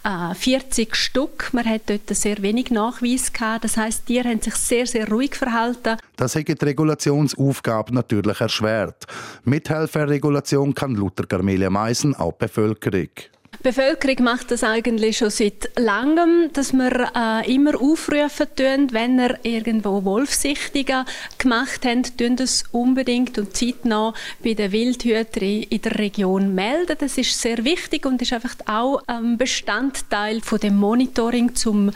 äh, 0.03 0.34
40 0.34 0.96
Stück. 0.96 1.50
Man 1.53 1.65
hat 1.65 1.84
dort 1.88 2.10
sehr 2.10 2.41
wenig 2.41 2.72
Nachweis 2.72 3.31
gehabt. 3.31 3.63
Das 3.63 3.77
heißt, 3.77 4.03
die 4.07 4.13
Tiere 4.13 4.29
haben 4.29 4.41
sich 4.41 4.55
sehr, 4.55 4.88
sehr 4.88 5.07
ruhig 5.10 5.36
verhalten. 5.36 5.98
Das 6.15 6.36
hat 6.36 6.48
die 6.48 6.53
Regulationsaufgabe 6.53 7.93
natürlich 7.93 8.41
erschwert. 8.41 9.05
Mithelfen 9.43 10.01
der 10.01 10.10
Regulation 10.10 10.74
kann 10.74 10.96
laut 10.96 11.16
der 11.17 11.25
Carmelia 11.25 11.69
Meisen 11.69 12.15
auch 12.15 12.33
Bevölkerung. 12.33 13.09
Die 13.59 13.63
Bevölkerung 13.63 14.24
macht 14.24 14.51
das 14.51 14.63
eigentlich 14.63 15.17
schon 15.17 15.31
seit 15.31 15.71
langem, 15.77 16.51
dass 16.53 16.74
wir 16.74 17.12
äh, 17.15 17.53
immer 17.53 17.75
aufrufen 17.81 18.47
tun, 18.55 18.89
wenn 18.91 19.17
er 19.17 19.43
irgendwo 19.43 20.03
Wolfsichtungen 20.03 21.05
gemacht 21.38 21.83
haben, 21.83 22.03
tun 22.03 22.36
das 22.36 22.65
unbedingt 22.71 23.38
und 23.39 23.57
zeitnah 23.57 24.13
bei 24.43 24.53
den 24.53 24.71
Wildhütern 24.71 25.63
in 25.63 25.81
der 25.81 25.97
Region 25.97 26.53
melden. 26.53 26.97
Das 27.00 27.17
ist 27.17 27.41
sehr 27.41 27.63
wichtig 27.65 28.05
und 28.05 28.21
ist 28.21 28.33
einfach 28.33 28.55
auch 28.67 29.01
ein 29.07 29.38
Bestandteil 29.38 30.41
von 30.41 30.59
dem 30.59 30.77
Monitoring 30.77 31.55
zum 31.55 31.91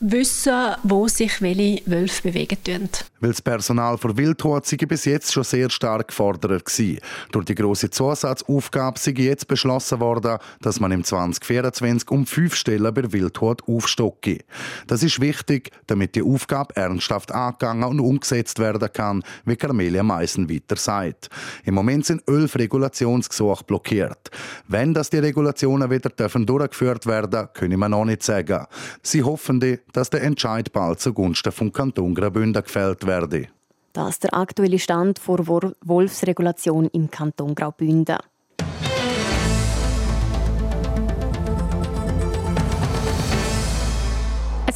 wissen, 0.00 0.74
wo 0.84 1.08
sich 1.08 1.42
welche 1.42 1.82
Wölfe 1.86 2.22
bewegen 2.30 2.58
tun. 2.62 2.88
Weil 3.20 3.30
das 3.30 3.42
Personal 3.42 3.98
für 3.98 4.16
Wildhut 4.16 4.64
sei 4.64 4.76
bis 4.76 5.04
jetzt 5.04 5.32
schon 5.32 5.42
sehr 5.42 5.70
stark 5.70 6.08
gefordert 6.08 6.50
war. 6.50 6.96
Durch 7.32 7.44
die 7.46 7.54
grosse 7.54 7.90
Zusatzaufgabe 7.90 8.98
sei 8.98 9.12
jetzt 9.16 9.48
beschlossen 9.48 9.98
worden, 9.98 10.38
dass 10.60 10.78
man 10.78 10.92
im 10.92 11.02
2024 11.02 12.10
um 12.10 12.26
fünf 12.26 12.54
Stellen 12.54 12.94
bei 12.94 13.12
Wildhut 13.12 13.66
aufstocke. 13.66 14.38
Das 14.86 15.02
ist 15.02 15.20
wichtig, 15.20 15.72
damit 15.88 16.14
die 16.14 16.22
Aufgabe 16.22 16.76
ernsthaft 16.76 17.32
angegangen 17.32 17.84
und 17.84 18.00
umgesetzt 18.00 18.60
werden 18.60 18.88
kann, 18.92 19.24
wie 19.44 19.56
Carmelia 19.56 20.04
Meissen 20.04 20.48
weiter 20.48 20.76
sagt. 20.76 21.28
Im 21.64 21.74
Moment 21.74 22.06
sind 22.06 22.22
elf 22.28 22.54
Regulationsgesuche 22.54 23.64
blockiert. 23.64 24.30
Wenn 24.68 24.94
das 24.94 25.10
die 25.10 25.18
Regulationen 25.18 25.90
wieder 25.90 26.10
dürfen 26.10 26.46
durchgeführt 26.46 27.06
werden, 27.06 27.48
können 27.52 27.80
wir 27.80 27.88
noch 27.88 28.04
nicht 28.04 28.22
sagen. 28.22 28.64
Sie 29.02 29.24
hoffen, 29.24 29.58
dass 29.92 30.10
der 30.10 30.22
Entscheid 30.22 30.72
bald 30.72 31.00
zugunsten 31.00 31.52
vom 31.52 31.72
Kanton 31.72 32.14
Graubünden 32.14 32.62
gefällt 32.62 33.06
werde. 33.06 33.48
Das 33.92 34.10
ist 34.10 34.24
der 34.24 34.34
aktuelle 34.34 34.78
Stand 34.78 35.18
vor 35.18 35.46
Wolfsregulation 35.46 36.88
im 36.92 37.10
Kanton 37.10 37.54
Graubünden. 37.54 38.18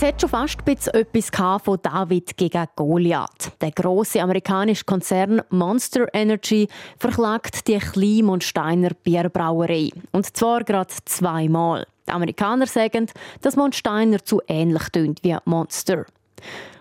Es 0.02 0.08
hat 0.08 0.20
schon 0.20 0.30
fast 0.30 0.58
etwas 0.66 1.30
von 1.62 1.78
David 1.80 2.36
gegen 2.36 2.66
Goliath. 2.74 3.52
Der 3.60 3.70
große 3.70 4.20
amerikanische 4.20 4.84
Konzern 4.84 5.42
Monster 5.50 6.08
Energy 6.12 6.66
verklagt 6.98 7.68
die 7.68 7.78
Klein- 7.78 8.28
und 8.28 8.42
Steiner 8.42 8.90
Bierbrauerei. 9.04 9.90
Und 10.10 10.36
zwar 10.36 10.64
gerade 10.64 10.92
zweimal. 11.04 11.86
Die 12.08 12.12
Amerikaner 12.12 12.66
sagen, 12.66 13.06
dass 13.40 13.56
Monsteiner 13.56 14.24
zu 14.24 14.40
ähnlich 14.48 14.88
tönt 14.90 15.22
wie 15.22 15.36
Monster. 15.44 16.06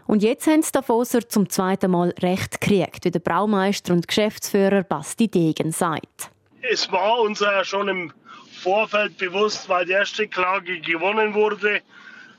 Und 0.08 0.24
jetzt 0.24 0.48
haben 0.48 0.62
die 0.62 0.72
Davoser 0.72 1.28
zum 1.30 1.50
zweiten 1.50 1.92
Mal 1.92 2.14
Recht 2.22 2.60
gekriegt, 2.60 3.06
wie 3.06 3.12
der 3.12 3.20
Braumeister 3.20 3.94
und 3.94 4.08
Geschäftsführer 4.08 4.84
Basti 4.84 5.28
Degen 5.28 5.72
sagt. 5.72 6.32
Es 6.62 6.92
war 6.92 7.22
uns 7.22 7.40
ja 7.40 7.64
schon 7.64 7.88
im 7.88 8.14
Vorfeld 8.62 9.18
bewusst, 9.18 9.70
weil 9.70 9.86
die 9.86 9.94
erste 9.94 10.28
Klage 10.28 10.80
gewonnen 10.82 11.34
wurde, 11.34 11.82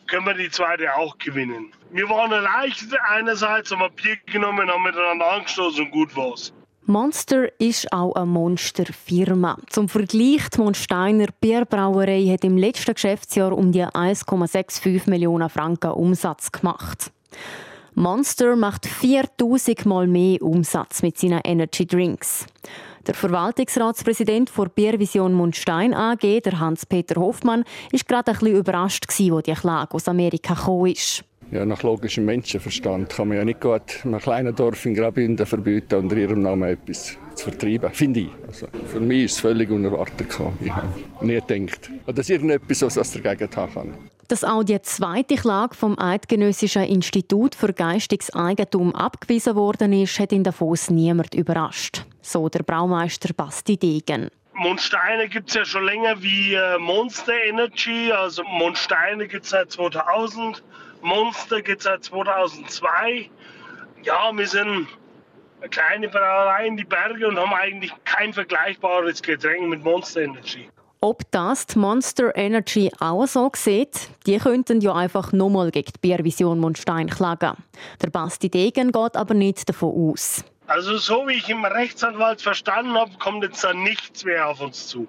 können 0.06 0.26
wir 0.26 0.34
die 0.34 0.50
zweite 0.50 0.94
auch 0.94 1.16
gewinnen. 1.18 1.72
Wir 1.90 2.08
waren 2.08 2.30
erleichtert 2.32 3.00
einerseits, 3.08 3.70
haben 3.70 3.80
wir 3.80 3.88
Bier 3.88 4.18
genommen, 4.26 4.70
haben 4.70 4.82
miteinander 4.82 5.32
angestoßen 5.32 5.86
und 5.86 5.90
gut 5.90 6.14
war's. 6.14 6.52
Monster 6.86 7.48
ist 7.60 7.92
auch 7.92 8.16
eine 8.16 8.26
Monsterfirma. 8.26 9.56
Zum 9.70 9.88
Vergleich, 9.88 10.48
die 10.48 10.58
Monsteiner 10.58 11.26
Bierbrauerei 11.40 12.26
hat 12.26 12.42
im 12.42 12.56
letzten 12.58 12.94
Geschäftsjahr 12.94 13.56
um 13.56 13.70
die 13.70 13.84
1,65 13.84 15.08
Millionen 15.08 15.48
Franken 15.48 15.92
Umsatz 15.92 16.50
gemacht. 16.50 17.12
Monster 17.94 18.56
macht 18.56 18.86
4000 18.86 19.86
Mal 19.86 20.08
mehr 20.08 20.42
Umsatz 20.42 21.02
mit 21.02 21.18
seinen 21.18 21.40
Energy 21.44 21.86
Drinks. 21.86 22.46
Der 23.06 23.14
Verwaltungsratspräsident 23.14 24.50
der 24.58 24.66
Biervision 24.66 25.34
Mundstein 25.34 25.94
AG, 25.94 26.40
der 26.40 26.58
Hans-Peter 26.58 27.20
Hoffmann, 27.20 27.64
ist 27.92 28.08
gerade 28.08 28.32
ein 28.32 28.38
bisschen 28.38 28.56
überrascht, 28.56 29.04
als 29.08 29.16
die 29.16 29.54
Klage 29.54 29.94
aus 29.94 30.08
Amerika 30.08 30.56
ist. 30.86 31.24
Ja, 31.52 31.66
nach 31.66 31.82
logischem 31.82 32.25
Menschenverstand 32.25 33.11
kann 33.11 33.28
man 33.28 33.37
ja 33.37 33.44
nicht 33.44 33.61
gut 33.61 33.82
einem 34.04 34.18
kleinen 34.21 34.56
Dorf 34.56 34.87
in 34.87 34.94
Graubünden 34.94 35.44
verbieten, 35.44 35.97
unter 35.97 36.16
ihrem 36.16 36.40
Namen 36.40 36.62
etwas 36.62 37.18
zu 37.35 37.50
vertreiben, 37.50 37.92
finde 37.92 38.21
ich. 38.21 38.30
Also, 38.47 38.68
für 38.87 39.00
mich 39.00 39.25
ist 39.25 39.32
es 39.32 39.40
völlig 39.40 39.71
unerwartet. 39.71 40.28
Ich 40.62 40.71
habe 40.71 40.88
nie 41.21 41.38
gedacht, 41.47 41.90
dass 42.06 42.30
irgendetwas 42.30 42.97
was 42.97 43.12
dagegen 43.12 43.54
haben 43.54 43.75
kann. 43.75 43.94
Dass 44.28 44.44
auch 44.44 44.64
die 44.64 44.80
zweite 44.80 45.35
Klage 45.35 45.75
vom 45.75 45.99
Eidgenössischen 45.99 46.85
Institut 46.85 47.54
für 47.54 47.75
geistiges 47.75 48.32
Eigentum 48.35 48.94
abgewiesen 48.94 49.54
worden 49.54 49.92
ist, 49.92 50.18
hat 50.18 50.32
in 50.32 50.44
Davos 50.44 50.88
niemand 50.88 51.35
überrascht. 51.35 52.06
So 52.23 52.49
der 52.49 52.62
Braumeister 52.62 53.35
Basti 53.35 53.76
Degen. 53.76 54.30
Mondsteine 54.54 55.28
gibt 55.28 55.50
es 55.50 55.54
ja 55.54 55.64
schon 55.64 55.85
länger 55.85 56.23
wie 56.23 56.54
äh, 56.54 56.78
Monster 56.78 57.35
Energy. 57.47 58.11
Also 58.11 58.42
Mondsteine 58.44 59.26
gibt 59.26 59.44
es 59.44 59.50
seit 59.50 59.71
2000. 59.71 60.62
Monster 61.02 61.62
gibt 61.62 61.78
es 61.78 61.85
seit 61.85 62.04
2002. 62.04 63.30
Ja, 64.02 64.30
wir 64.32 64.47
sind 64.47 64.88
eine 65.61 65.68
kleine 65.71 66.09
Brauerei 66.09 66.66
in 66.66 66.76
die 66.76 66.85
Berge 66.85 67.28
und 67.28 67.38
haben 67.38 67.52
eigentlich 67.52 67.92
kein 68.04 68.32
vergleichbares 68.32 69.23
Getränk 69.23 69.68
mit 69.68 69.85
Monster 69.85 70.23
Energy. 70.23 70.68
Ob 71.00 71.28
das 71.32 71.66
die 71.66 71.78
Monster 71.80 72.37
Energy 72.37 72.90
auch 73.00 73.26
so 73.26 73.50
sieht, 73.56 74.09
die 74.26 74.38
könnten 74.38 74.80
ja 74.80 74.94
einfach 74.94 75.32
nochmal 75.32 75.73
gegen 75.73 75.90
die 75.92 75.99
Biervision 76.00 76.61
Mondstein 76.61 77.11
klagen. 77.11 77.56
Der 78.00 78.11
Basti 78.11 78.49
Degen 78.49 78.92
geht 78.92 79.16
aber 79.16 79.35
nicht 79.35 79.68
davon 79.68 80.12
aus. 80.12 80.44
Also 80.68 80.97
so 80.99 81.26
wie 81.26 81.35
ich 81.35 81.49
im 81.49 81.64
Rechtsanwalt 81.64 82.40
verstanden 82.40 82.94
habe, 82.94 83.11
kommt 83.18 83.42
jetzt 83.42 83.64
da 83.64 83.75
nichts 83.75 84.25
mehr 84.25 84.49
auf 84.49 84.61
uns 84.61 84.87
zu. 84.87 85.09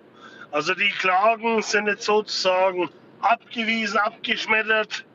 Also 0.51 0.73
die 0.73 0.89
Klagen 0.89 1.61
sind 1.61 1.87
jetzt 1.87 2.05
sozusagen 2.05 2.89
abgewiesen, 3.21 3.97
abgeschmettert. 3.97 5.05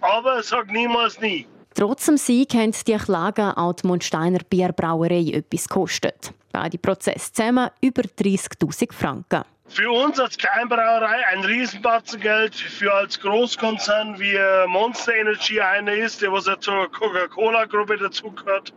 Aber 0.00 0.42
sag 0.42 0.70
niemals 0.70 1.20
nie. 1.20 1.46
Trotz 1.74 2.06
dem 2.06 2.16
Sieg 2.16 2.54
haben 2.54 2.72
die 2.72 2.96
Klagen 2.96 3.50
auch 3.52 3.74
die 3.74 3.86
Mondsteiner 3.86 4.40
Bierbrauerei 4.48 5.30
etwas 5.32 5.68
gekostet. 5.68 6.32
Beide 6.52 6.78
Prozesse 6.78 7.32
zusammen 7.32 7.68
über 7.82 8.02
30.000 8.02 8.92
Franken. 8.92 9.42
Für 9.68 9.90
uns 9.90 10.18
als 10.20 10.38
Kleinbrauerei 10.38 11.26
ein 11.32 11.44
Riesenbatzen 11.44 12.20
Geld, 12.20 12.54
für 12.54 12.94
als 12.94 13.20
Großkonzern 13.20 14.18
wie 14.18 14.38
Monster 14.68 15.14
Energy 15.16 15.60
einer 15.60 15.92
ist, 15.92 16.22
der 16.22 16.32
was 16.32 16.46
ja 16.46 16.58
zur 16.58 16.90
Coca-Cola-Gruppe 16.92 17.98
dazugehört, 17.98 18.72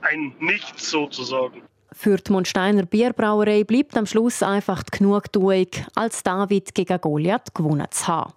ein 0.00 0.34
Nichts 0.40 0.90
sozusagen. 0.90 1.62
Für 1.92 2.16
die 2.16 2.32
Mondsteiner 2.32 2.86
Bierbrauerei 2.86 3.62
bleibt 3.64 3.96
am 3.96 4.06
Schluss 4.06 4.42
einfach 4.42 4.82
die 4.82 4.98
Genugtuung, 4.98 5.66
als 5.94 6.22
David 6.22 6.74
gegen 6.74 7.00
Goliath 7.00 7.54
gewonnen 7.54 7.86
zu 7.90 8.08
haben. 8.08 8.32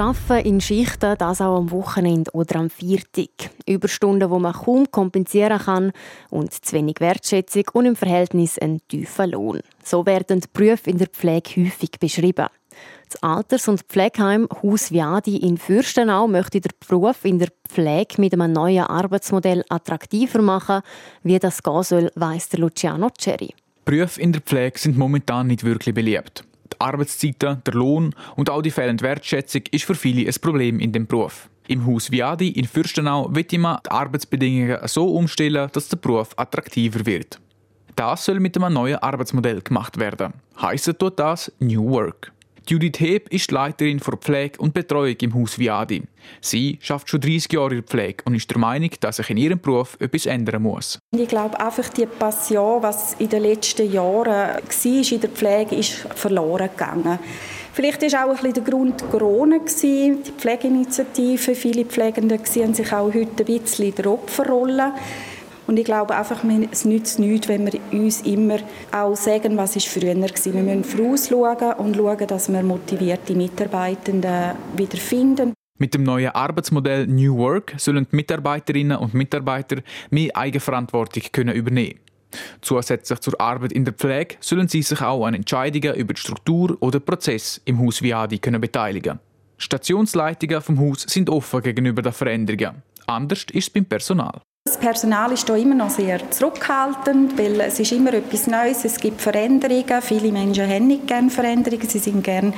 Arbeiten 0.00 0.46
in 0.46 0.60
Schichten, 0.60 1.14
das 1.18 1.40
auch 1.40 1.56
am 1.56 1.70
Wochenende 1.70 2.30
oder 2.32 2.56
am 2.56 2.70
Viertag. 2.70 3.50
Überstunden, 3.66 4.30
die 4.30 4.38
man 4.40 4.52
kaum 4.52 4.90
kompensieren 4.90 5.58
kann 5.58 5.92
und 6.30 6.52
zu 6.52 6.72
wenig 6.74 6.96
Wertschätzung 7.00 7.64
und 7.72 7.86
im 7.86 7.96
Verhältnis 7.96 8.58
einen 8.58 8.80
tiefen 8.88 9.30
Lohn. 9.30 9.60
So 9.82 10.04
werden 10.06 10.40
die 10.40 10.48
Berufe 10.52 10.90
in 10.90 10.98
der 10.98 11.08
Pflege 11.08 11.64
häufig 11.64 11.92
beschrieben. 12.00 12.46
Das 13.08 13.22
Alters- 13.22 13.68
und 13.68 13.82
Pflegeheim 13.82 14.48
Haus 14.62 14.90
Viadi 14.90 15.36
in 15.36 15.58
Fürstenau 15.58 16.26
möchte 16.26 16.60
den 16.60 16.72
Beruf 16.88 17.24
in 17.24 17.38
der 17.38 17.48
Pflege 17.68 18.20
mit 18.20 18.32
einem 18.32 18.52
neuen 18.52 18.84
Arbeitsmodell 18.84 19.64
attraktiver 19.68 20.42
machen. 20.42 20.82
Wie 21.22 21.38
das 21.38 21.62
gehen 21.62 21.82
soll, 21.82 22.10
weiss 22.16 22.48
der 22.48 22.60
Luciano 22.60 23.10
Cherry. 23.10 23.54
Berufe 23.84 24.20
in 24.20 24.32
der 24.32 24.40
Pflege 24.40 24.78
sind 24.78 24.96
momentan 24.96 25.46
nicht 25.46 25.62
wirklich 25.62 25.94
beliebt. 25.94 26.44
Die 26.74 26.80
Arbeitszeiten, 26.80 27.62
der 27.64 27.74
Lohn 27.74 28.14
und 28.36 28.50
auch 28.50 28.62
die 28.62 28.70
fehlende 28.70 29.04
Wertschätzung 29.04 29.62
ist 29.70 29.84
für 29.84 29.94
viele 29.94 30.26
ein 30.26 30.34
Problem 30.40 30.80
in 30.80 30.92
dem 30.92 31.06
Beruf. 31.06 31.48
Im 31.68 31.86
Haus 31.86 32.10
Viadi 32.10 32.48
in 32.48 32.66
Fürstenau 32.66 33.28
wird 33.34 33.52
man 33.52 33.78
die 33.86 33.90
Arbeitsbedingungen 33.90 34.78
so 34.86 35.14
umstellen, 35.14 35.70
dass 35.72 35.88
der 35.88 35.96
Beruf 35.96 36.30
attraktiver 36.36 37.06
wird. 37.06 37.40
Das 37.96 38.24
soll 38.24 38.40
mit 38.40 38.56
einem 38.56 38.74
neuen 38.74 38.96
Arbeitsmodell 38.96 39.62
gemacht 39.62 39.98
werden. 39.98 40.34
Heißt 40.60 40.98
tut 40.98 41.18
das 41.18 41.52
New 41.60 41.88
Work. 41.90 42.33
Judith 42.66 42.98
Heb 42.98 43.28
ist 43.28 43.50
Leiterin 43.50 44.00
für 44.00 44.16
Pflege 44.16 44.58
und 44.58 44.72
Betreuung 44.72 45.16
im 45.20 45.34
Haus 45.34 45.58
Viadi. 45.58 46.02
Sie 46.40 46.78
schafft 46.80 47.10
schon 47.10 47.20
30 47.20 47.52
Jahre 47.52 47.70
in 47.70 47.76
der 47.76 47.82
Pflege 47.82 48.24
und 48.24 48.34
ist 48.34 48.50
der 48.50 48.56
Meinung, 48.58 48.88
dass 49.00 49.16
sich 49.16 49.28
in 49.28 49.36
ihrem 49.36 49.60
Beruf 49.60 49.98
etwas 50.00 50.24
ändern 50.24 50.62
muss. 50.62 50.98
Ich 51.14 51.28
glaube 51.28 51.60
einfach 51.60 51.88
die 51.90 52.06
Passion, 52.06 52.82
was 52.82 53.14
in 53.18 53.28
den 53.28 53.42
letzten 53.42 53.92
Jahren 53.92 54.26
war 54.26 55.12
in 55.12 55.20
der 55.20 55.30
Pflege, 55.30 55.76
ist 55.76 56.06
verloren 56.14 56.70
gegangen. 56.70 57.18
Vielleicht 57.74 58.00
war 58.00 58.24
auch 58.24 58.30
ein 58.30 58.36
bisschen 58.36 58.52
der 58.54 58.62
Grund 58.62 59.10
Corona, 59.10 59.58
die 59.58 60.16
Pflegeinitiative. 60.38 61.54
Viele 61.54 61.84
Pflegende 61.84 62.38
sehen 62.44 62.72
sich 62.72 62.92
auch 62.92 63.12
heute 63.12 63.42
ein 63.42 63.44
bisschen 63.44 63.88
in 63.88 63.94
der 63.96 64.06
Opferrolle. 64.06 64.92
Und 65.66 65.78
ich 65.78 65.84
glaube 65.84 66.14
einfach, 66.16 66.42
es 66.70 66.84
nützt 66.84 67.18
nichts, 67.18 67.48
wenn 67.48 67.70
wir 67.70 67.80
uns 67.92 68.20
immer 68.22 68.58
auch 68.92 69.16
sagen, 69.16 69.56
was 69.56 69.76
ist 69.76 69.88
früher 69.88 70.14
war. 70.16 70.28
Wir 70.28 70.62
müssen 70.62 70.84
vorausschauen 70.84 71.72
und 71.78 71.96
schauen, 71.96 72.26
dass 72.26 72.52
wir 72.52 72.62
motivierte 72.62 73.34
Mitarbeitende 73.34 74.56
wieder 74.76 74.98
finden. 74.98 75.54
Mit 75.78 75.94
dem 75.94 76.04
neuen 76.04 76.30
Arbeitsmodell 76.30 77.06
New 77.06 77.36
Work 77.36 77.74
sollen 77.78 78.06
die 78.10 78.16
Mitarbeiterinnen 78.16 78.96
und 78.96 79.12
Mitarbeiter 79.12 79.78
mehr 80.10 80.36
Eigenverantwortung 80.36 81.24
können 81.32 81.54
übernehmen 81.54 81.98
Zusätzlich 82.60 83.18
zur 83.20 83.40
Arbeit 83.40 83.72
in 83.72 83.84
der 83.84 83.94
Pflege 83.94 84.36
sollen 84.40 84.68
sie 84.68 84.82
sich 84.82 85.00
auch 85.00 85.26
an 85.26 85.34
Entscheidungen 85.34 85.94
über 85.94 86.14
die 86.14 86.20
Struktur 86.20 86.76
oder 86.80 87.00
Prozess 87.00 87.60
im 87.64 87.78
Haus 87.80 88.02
Viadi 88.02 88.38
können 88.38 88.60
beteiligen. 88.60 89.18
Stationsleitungen 89.56 90.60
vom 90.60 90.78
Haus 90.80 91.02
sind 91.02 91.30
offen 91.30 91.62
gegenüber 91.62 92.02
den 92.02 92.12
Veränderungen. 92.12 92.82
Anders 93.06 93.44
ist 93.52 93.54
es 93.54 93.70
beim 93.70 93.84
Personal. 93.84 94.40
Das 94.66 94.78
Personal 94.78 95.30
ist 95.30 95.46
hier 95.46 95.56
immer 95.56 95.74
noch 95.74 95.90
sehr 95.90 96.30
zurückhaltend, 96.30 97.38
weil 97.38 97.60
es 97.60 97.78
ist 97.80 97.92
immer 97.92 98.14
etwas 98.14 98.46
Neues, 98.46 98.86
es 98.86 98.96
gibt 98.96 99.20
Veränderungen. 99.20 100.00
Viele 100.00 100.32
Menschen 100.32 100.66
haben 100.66 100.86
nicht 100.86 101.06
gerne 101.06 101.28
Veränderungen, 101.28 101.86
sie 101.86 101.98
sind 101.98 102.24
gerne 102.24 102.54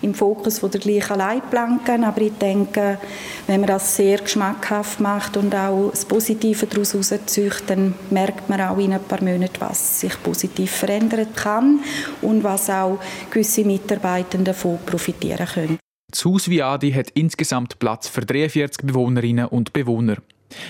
im 0.00 0.14
Fokus 0.14 0.60
der 0.60 0.80
gleichen 0.80 1.18
Leitplanken. 1.18 2.04
Aber 2.04 2.22
ich 2.22 2.32
denke, 2.32 2.98
wenn 3.46 3.60
man 3.60 3.68
das 3.68 3.94
sehr 3.94 4.20
geschmackhaft 4.20 5.00
macht 5.00 5.36
und 5.36 5.54
auch 5.54 5.90
das 5.90 6.06
Positive 6.06 6.66
daraus 6.66 6.94
herauszieht, 6.94 7.64
dann 7.66 7.94
merkt 8.08 8.48
man 8.48 8.62
auch 8.62 8.78
in 8.78 8.94
ein 8.94 9.04
paar 9.04 9.22
Monaten, 9.22 9.60
was 9.60 10.00
sich 10.00 10.22
positiv 10.22 10.70
verändern 10.70 11.26
kann 11.36 11.80
und 12.22 12.42
was 12.42 12.70
auch 12.70 12.98
gewisse 13.30 13.66
Mitarbeitende 13.66 14.52
davon 14.52 14.78
profitieren 14.86 15.46
können. 15.46 15.78
Das 16.10 16.24
Haus 16.24 16.48
Viadi 16.48 16.90
hat 16.92 17.10
insgesamt 17.10 17.78
Platz 17.78 18.08
für 18.08 18.22
43 18.22 18.86
Bewohnerinnen 18.86 19.44
und 19.46 19.74
Bewohner. 19.74 20.16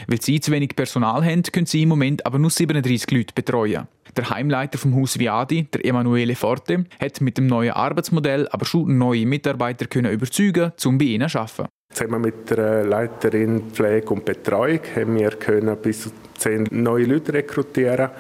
Weil 0.06 0.20
sie 0.20 0.40
zu 0.40 0.52
wenig 0.52 0.76
Personal 0.76 1.24
haben, 1.24 1.42
können 1.42 1.66
sie 1.66 1.82
im 1.82 1.88
Moment 1.88 2.24
aber 2.26 2.38
nur 2.38 2.50
37 2.50 3.10
Leute 3.10 3.34
betreuen. 3.34 3.88
Der 4.16 4.30
Heimleiter 4.30 4.78
vom 4.78 4.94
Haus 4.94 5.18
Viadi, 5.18 5.64
der 5.64 5.84
Emanuele 5.84 6.36
Forte, 6.36 6.84
hat 7.00 7.20
mit 7.20 7.36
dem 7.36 7.46
neuen 7.46 7.72
Arbeitsmodell 7.72 8.46
aber 8.48 8.64
schon 8.64 8.96
neue 8.96 9.26
Mitarbeiter 9.26 9.86
können 9.86 10.12
überzeugen, 10.12 10.72
um 10.84 10.98
bei 10.98 11.06
ihnen 11.06 11.28
zu 11.28 11.38
arbeiten. 11.40 11.68
Zusammen 11.92 12.22
mit 12.22 12.50
der 12.50 12.84
Leiterin 12.84 13.70
Pflege 13.70 14.08
und 14.08 14.24
Betreuung 14.24 14.80
haben 14.96 15.14
wir 15.16 15.30
können 15.30 15.76
bis 15.76 16.02
zu 16.02 16.10
zehn 16.36 16.66
neue 16.70 17.04
Leute 17.04 17.32
rekrutieren 17.32 18.10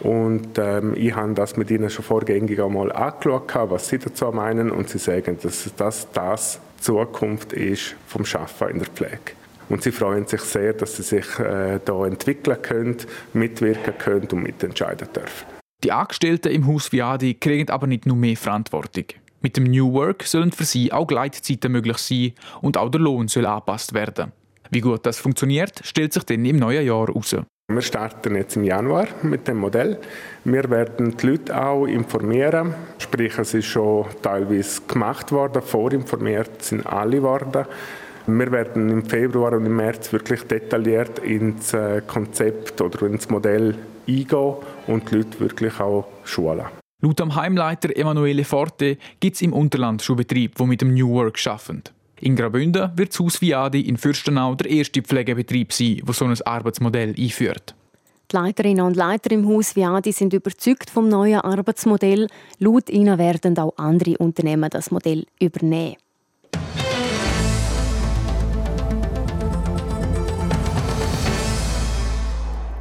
und 0.00 0.56
ähm, 0.56 0.94
ich 0.96 1.14
habe 1.14 1.34
das 1.34 1.56
mit 1.56 1.70
ihnen 1.70 1.90
schon 1.90 2.04
vorgängig 2.04 2.60
einmal 2.60 2.92
angeschaut, 2.92 3.52
was 3.70 3.88
sie 3.88 3.98
dazu 3.98 4.26
meinen 4.26 4.70
und 4.70 4.88
sie 4.88 4.98
sagen, 4.98 5.36
dass 5.42 5.68
das 5.76 6.08
das 6.12 6.60
Zukunft 6.80 7.52
ist 7.52 7.96
vom 8.06 8.24
Schaffen 8.24 8.68
in 8.68 8.78
der 8.78 8.88
Pflege. 8.88 9.32
Und 9.68 9.82
sie 9.82 9.92
freuen 9.92 10.26
sich 10.26 10.40
sehr, 10.40 10.72
dass 10.72 10.96
sie 10.96 11.02
sich 11.02 11.38
äh, 11.38 11.80
da 11.84 12.06
entwickeln 12.06 12.60
können, 12.60 12.96
mitwirken 13.32 13.96
können 13.98 14.28
und 14.30 14.42
mitentscheiden 14.42 15.08
dürfen. 15.14 15.46
Die 15.82 15.92
Angestellten 15.92 16.52
im 16.52 16.66
Haus 16.66 16.92
Viadi 16.92 17.34
kriegen 17.34 17.70
aber 17.70 17.86
nicht 17.86 18.06
nur 18.06 18.16
mehr 18.16 18.36
Verantwortung. 18.36 19.04
Mit 19.42 19.58
dem 19.58 19.64
New 19.64 19.92
Work 19.92 20.22
sollen 20.22 20.52
für 20.52 20.64
sie 20.64 20.92
auch 20.92 21.06
Gleitzeiten 21.06 21.70
möglich 21.70 21.98
sein 21.98 22.32
und 22.62 22.78
auch 22.78 22.88
der 22.88 23.02
Lohn 23.02 23.28
soll 23.28 23.44
angepasst 23.44 23.92
werden. 23.92 24.32
Wie 24.70 24.80
gut 24.80 25.04
das 25.04 25.18
funktioniert, 25.18 25.80
stellt 25.84 26.14
sich 26.14 26.24
dann 26.24 26.44
im 26.44 26.56
neuen 26.56 26.86
Jahr 26.86 27.06
heraus. 27.06 27.36
Wir 27.68 27.80
starten 27.80 28.36
jetzt 28.36 28.56
im 28.56 28.64
Januar 28.64 29.06
mit 29.22 29.46
dem 29.48 29.58
Modell. 29.58 29.98
Wir 30.44 30.68
werden 30.70 31.16
die 31.16 31.26
Leute 31.26 31.62
auch 31.62 31.86
informieren, 31.86 32.74
sprich 32.98 33.38
es 33.38 33.54
ist 33.54 33.66
schon 33.66 34.06
teilweise 34.22 34.82
gemacht 34.88 35.32
worden, 35.32 35.62
vorinformiert 35.62 36.62
sind 36.62 36.86
alle 36.86 37.22
worden. 37.22 37.66
Wir 38.26 38.50
werden 38.50 38.88
im 38.88 39.04
Februar 39.04 39.52
und 39.52 39.66
im 39.66 39.76
März 39.76 40.12
wirklich 40.12 40.42
detailliert 40.44 41.18
ins 41.18 41.74
äh, 41.74 42.00
Konzept 42.06 42.80
oder 42.80 43.06
ins 43.06 43.28
Modell 43.28 43.74
eingehen 44.08 44.54
und 44.86 45.10
die 45.10 45.16
Leute 45.16 45.40
wirklich 45.40 45.78
auch 45.78 46.06
schulen. 46.24 46.64
Laut 47.02 47.20
dem 47.20 47.34
Heimleiter 47.34 47.94
Emanuele 47.94 48.44
Forte 48.44 48.96
gibt 49.20 49.36
es 49.36 49.42
im 49.42 49.52
Unterland 49.52 50.00
schon 50.00 50.16
Betriebe, 50.16 50.54
die 50.58 50.64
mit 50.64 50.80
dem 50.80 50.94
New 50.94 51.10
Work 51.10 51.38
arbeiten. 51.46 51.82
In 52.20 52.34
Graubünden 52.34 52.92
wird 52.96 53.10
das 53.10 53.20
Haus 53.20 53.42
Viadi 53.42 53.82
in 53.82 53.98
Fürstenau 53.98 54.54
der 54.54 54.70
erste 54.70 55.02
Pflegebetrieb 55.02 55.70
sein, 55.74 56.00
der 56.06 56.14
so 56.14 56.24
ein 56.24 56.40
Arbeitsmodell 56.46 57.14
einführt. 57.18 57.74
Die 58.32 58.36
Leiterinnen 58.36 58.86
und 58.86 58.96
Leiter 58.96 59.32
im 59.32 59.46
Haus 59.46 59.76
Viadi 59.76 60.12
sind 60.12 60.32
überzeugt 60.32 60.88
vom 60.88 61.10
neuen 61.10 61.40
Arbeitsmodell. 61.40 62.28
Laut 62.58 62.88
ihnen 62.88 63.18
werden 63.18 63.58
auch 63.58 63.74
andere 63.76 64.16
Unternehmen 64.16 64.70
das 64.70 64.90
Modell 64.90 65.26
übernehmen. 65.38 65.96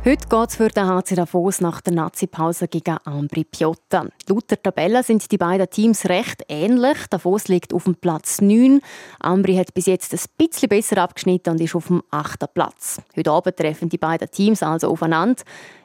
Heute 0.05 0.27
geht 0.27 0.49
es 0.49 0.57
für 0.57 0.67
den 0.67 0.85
HC 0.85 1.15
Davos 1.15 1.61
nach 1.61 1.79
der 1.79 1.93
Nazi-Pause 1.93 2.67
gegen 2.67 2.97
Ambri 3.05 3.45
Piotta. 3.45 4.05
Laut 4.27 4.51
der 4.51 4.61
Tabelle 4.61 5.01
sind 5.01 5.31
die 5.31 5.37
beiden 5.37 5.69
Teams 5.69 6.09
recht 6.09 6.43
ähnlich. 6.49 6.97
Davos 7.09 7.47
liegt 7.47 7.73
auf 7.73 7.85
dem 7.85 7.95
Platz 7.95 8.41
9. 8.41 8.81
Ambri 9.21 9.55
hat 9.55 9.73
bis 9.73 9.85
jetzt 9.85 10.11
ein 10.11 10.19
bisschen 10.37 10.67
besser 10.67 10.97
abgeschnitten 10.97 11.51
und 11.51 11.61
ist 11.61 11.73
auf 11.73 11.87
dem 11.87 12.03
8. 12.11 12.53
Platz. 12.53 13.01
Heute 13.15 13.31
Abend 13.31 13.55
treffen 13.55 13.87
die 13.87 13.97
beiden 13.97 14.29
Teams 14.29 14.61
also 14.61 14.89
aufeinander. 14.89 15.41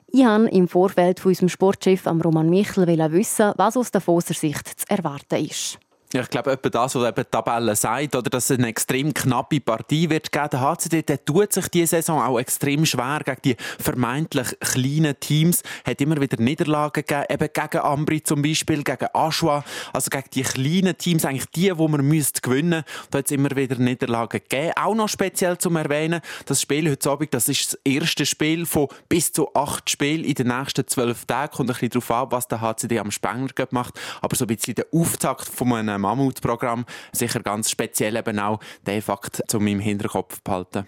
Ich 0.09 0.25
wollte 0.25 0.53
im 0.53 0.67
Vorfeld 0.67 1.21
von 1.21 1.29
unserem 1.29 1.49
Sportchef 1.49 2.05
Roman 2.05 2.51
Michel 2.51 2.89
wissen, 3.13 3.53
was 3.57 3.77
aus 3.77 3.93
Davoser 3.93 4.35
Sicht 4.35 4.81
zu 4.81 4.85
erwarten 4.89 5.47
ist. 5.47 5.79
Ja, 6.15 6.23
ich 6.23 6.31
glaube, 6.31 6.53
etwa 6.53 6.71
das, 6.71 6.95
was 6.95 7.07
eben 7.07 7.23
die 7.23 7.31
Tabelle 7.31 7.77
sagt, 7.77 8.17
oder 8.17 8.31
dass 8.31 8.49
es 8.49 8.59
eine 8.59 8.69
extrem 8.69 9.13
knappe 9.13 9.61
Partie 9.61 10.09
wird 10.09 10.33
geben. 10.33 10.49
Der 10.53 10.61
HCD 10.63 11.03
der 11.03 11.23
tut 11.23 11.53
sich 11.53 11.69
diese 11.69 11.97
Saison 11.97 12.23
auch 12.23 12.39
extrem 12.39 12.87
schwer 12.87 13.21
gegen 13.27 13.43
die 13.45 13.57
vermeintlich 13.79 14.59
kleinen 14.59 15.21
Teams. 15.21 15.63
Hat 15.85 16.01
immer 16.01 16.19
wieder 16.19 16.43
Niederlagen 16.43 17.05
gegeben, 17.05 17.27
eben 17.29 17.49
gegen 17.53 17.83
Ambri 17.85 18.23
zum 18.23 18.41
Beispiel, 18.41 18.83
gegen 18.85 19.07
Aschua. 19.13 19.63
Also 19.93 20.09
gegen 20.09 20.31
die 20.33 20.43
kleinen 20.45 20.97
Teams, 20.97 21.27
eigentlich 21.27 21.51
die, 21.51 21.77
wo 21.77 21.89
man 21.89 22.01
müsste 22.01 22.41
gewinnen. 22.41 22.85
Da 23.11 23.19
hat 23.19 23.27
es 23.27 23.31
immer 23.31 23.51
wieder 23.55 23.77
Niederlagen 23.77 24.41
gegeben. 24.49 24.73
Auch 24.77 24.95
noch 24.95 25.11
speziell 25.11 25.59
zum 25.59 25.77
Erwähnen, 25.77 26.23
das 26.47 26.63
Spiel 26.63 26.91
heute 26.91 27.11
Abend, 27.11 27.35
das 27.35 27.51
ist 27.51 27.75
das 27.75 27.81
erste 27.85 28.25
Spiel 28.25 28.65
von 28.65 28.89
bis 29.11 29.31
zu 29.31 29.55
acht 29.55 29.91
Spielen 29.91 30.25
in 30.25 30.33
den 30.33 30.49
nächsten 30.49 30.89
zwölf 30.89 31.27
Tagen. 31.27 31.53
Kommt 31.53 31.69
ein 31.69 31.75
bisschen 31.75 31.91
darauf 31.91 32.11
ab, 32.13 32.33
was 32.33 32.49
der 32.49 32.63
HCD 32.63 32.99
am 32.99 33.11
Spengler 33.11 33.69
macht. 33.73 34.01
Aber 34.23 34.35
so 34.35 34.47
ein 34.47 34.49
bisschen 34.49 34.75
der 34.75 34.87
Auftakt 34.91 35.47
von 35.47 35.75
einem 35.75 35.98
Mammutprogramm. 35.99 36.85
Sicher 37.13 37.41
ganz 37.41 37.71
speziell 37.71 38.17
eben 38.17 38.39
auch 38.39 38.61
den 38.87 39.03
Fakt 39.03 39.43
zu 39.49 39.61
meinem 39.61 39.81
Hinterkopf 39.81 40.41
behalten. 40.43 40.87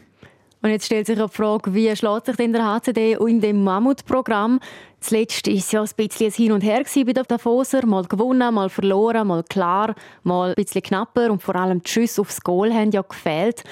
Und 0.62 0.70
jetzt 0.70 0.86
stellt 0.86 1.06
sich 1.06 1.18
die 1.18 1.28
Frage, 1.28 1.72
wie 1.72 1.94
schlägt 1.96 2.26
sich 2.26 2.36
denn 2.36 2.52
der 2.52 2.66
HCD 2.66 3.14
in 3.14 3.40
dem 3.40 3.64
Mammutprogramm? 3.64 4.60
Zuletzt 5.00 5.46
war 5.46 5.54
es 5.54 5.72
ja 5.72 5.80
ein 5.80 5.88
bisschen 5.96 6.26
ein 6.26 6.32
Hin 6.32 6.52
und 6.52 6.60
Her 6.60 6.84
bei 6.94 7.12
den 7.14 7.24
Davoser. 7.26 7.86
Mal 7.86 8.04
gewonnen, 8.04 8.54
mal 8.54 8.68
verloren, 8.68 9.26
mal 9.26 9.42
klar, 9.42 9.94
mal 10.22 10.50
ein 10.50 10.54
bisschen 10.54 10.82
knapper 10.82 11.30
und 11.30 11.42
vor 11.42 11.56
allem 11.56 11.82
die 11.82 11.90
Schüsse 11.90 12.20
aufs 12.20 12.42
Goal 12.42 12.74
haben 12.74 12.90
ja 12.90 13.00
gefehlt. 13.00 13.64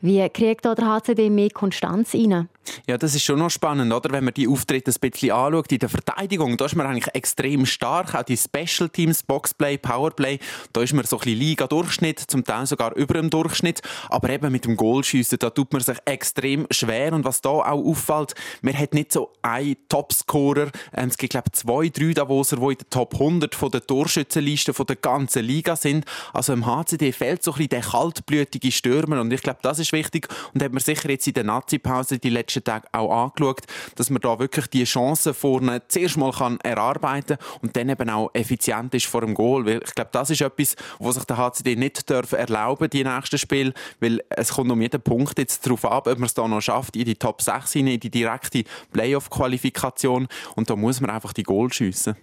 Wie 0.00 0.26
kriegt 0.30 0.64
da 0.64 0.74
der 0.74 0.86
HCD 0.86 1.28
mehr 1.28 1.50
Konstanz 1.50 2.14
rein? 2.14 2.48
Ja, 2.86 2.98
das 2.98 3.14
ist 3.14 3.24
schon 3.24 3.38
noch 3.38 3.50
spannend, 3.50 3.92
oder? 3.92 4.10
Wenn 4.10 4.24
man 4.24 4.34
die 4.34 4.46
Auftritte 4.46 4.90
ein 4.90 5.10
bisschen 5.10 5.32
anschaut. 5.32 5.72
In 5.72 5.78
der 5.78 5.88
Verteidigung, 5.88 6.56
da 6.56 6.66
ist 6.66 6.76
man 6.76 6.86
eigentlich 6.86 7.14
extrem 7.14 7.66
stark. 7.66 8.14
Auch 8.14 8.22
die 8.22 8.36
Special 8.36 8.88
Teams, 8.88 9.22
Boxplay, 9.22 9.78
Powerplay, 9.78 10.38
da 10.72 10.82
ist 10.82 10.92
man 10.92 11.04
so 11.04 11.16
ein 11.16 11.20
bisschen 11.20 11.38
Liga-Durchschnitt, 11.38 12.20
zum 12.20 12.44
Teil 12.44 12.66
sogar 12.66 12.94
über 12.96 13.14
dem 13.14 13.30
Durchschnitt. 13.30 13.80
Aber 14.08 14.30
eben 14.30 14.52
mit 14.52 14.64
dem 14.66 14.76
Goalschiessen, 14.76 15.38
da 15.38 15.50
tut 15.50 15.72
man 15.72 15.82
sich 15.82 15.96
extrem 16.04 16.66
schwer. 16.70 17.12
Und 17.12 17.24
was 17.24 17.40
da 17.40 17.50
auch 17.50 17.84
auffällt, 17.84 18.34
man 18.62 18.76
hat 18.76 18.94
nicht 18.94 19.12
so 19.12 19.32
einen 19.42 19.76
Topscorer. 19.88 20.70
Ähm, 20.94 21.08
es 21.08 21.16
gibt, 21.16 21.32
glaube 21.32 21.48
ich, 21.52 21.58
zwei, 21.58 21.88
drei 21.88 22.12
Davoser, 22.12 22.56
die 22.56 22.72
in 22.72 22.78
der 22.78 22.90
Top 22.90 23.14
100 23.14 23.54
von 23.54 23.70
der 23.70 23.86
Torschützenliste 23.86 24.74
von 24.74 24.86
der 24.86 24.96
ganzen 24.96 25.44
Liga 25.44 25.76
sind. 25.76 26.04
Also 26.32 26.52
im 26.52 26.66
HCD 26.66 27.12
fehlt 27.12 27.42
so 27.42 27.52
ein 27.52 27.56
bisschen 27.56 27.68
der 27.70 27.80
kaltblütige 27.80 28.70
Stürmer. 28.70 29.20
Und 29.20 29.32
ich 29.32 29.42
glaube, 29.42 29.60
das 29.62 29.78
ist 29.78 29.92
wichtig. 29.92 30.28
Und 30.54 30.62
hat 30.62 30.72
man 30.72 30.82
sicher 30.82 31.10
jetzt 31.10 31.26
in 31.26 31.34
der 31.34 31.44
Nazi-Pause 31.44 32.18
die 32.18 32.30
letzten 32.30 32.49
letzten 32.56 32.64
Tagen 32.64 32.88
auch 32.92 33.24
angeschaut, 33.24 33.62
dass 33.96 34.10
man 34.10 34.20
da 34.20 34.38
wirklich 34.38 34.66
die 34.68 34.84
Chancen 34.84 35.34
vorne 35.34 35.82
zuerst 35.88 36.16
mal 36.16 36.32
kann 36.32 36.58
erarbeiten 36.60 37.38
und 37.62 37.76
dann 37.76 37.88
eben 37.88 38.10
auch 38.10 38.30
effizient 38.34 38.94
ist 38.94 39.06
vor 39.06 39.22
dem 39.22 39.34
Goal. 39.34 39.66
Weil 39.66 39.82
ich 39.84 39.94
glaube, 39.94 40.10
das 40.12 40.30
ist 40.30 40.40
etwas, 40.40 40.76
was 40.98 41.16
sich 41.16 41.24
der 41.24 41.36
HCD 41.36 41.76
nicht 41.76 42.08
darf 42.10 42.32
erlauben 42.32 42.90
die 42.90 43.04
nächsten 43.04 43.38
Spiele, 43.38 43.72
weil 44.00 44.22
es 44.30 44.52
kommt 44.52 44.70
um 44.70 44.80
jeden 44.80 45.00
Punkt 45.00 45.38
jetzt 45.38 45.64
darauf 45.66 45.84
ab, 45.84 46.06
ob 46.06 46.18
man 46.18 46.26
es 46.26 46.34
da 46.34 46.46
noch 46.46 46.60
schafft, 46.60 46.96
in 46.96 47.04
die 47.04 47.16
Top 47.16 47.42
6 47.42 47.72
hinein, 47.72 47.94
in 47.94 48.00
die 48.00 48.10
direkte 48.10 48.64
Playoff-Qualifikation 48.92 50.28
und 50.56 50.70
da 50.70 50.76
muss 50.76 51.00
man 51.00 51.10
einfach 51.10 51.32
die 51.32 51.42
Goal 51.42 51.72
schiessen. 51.72 52.16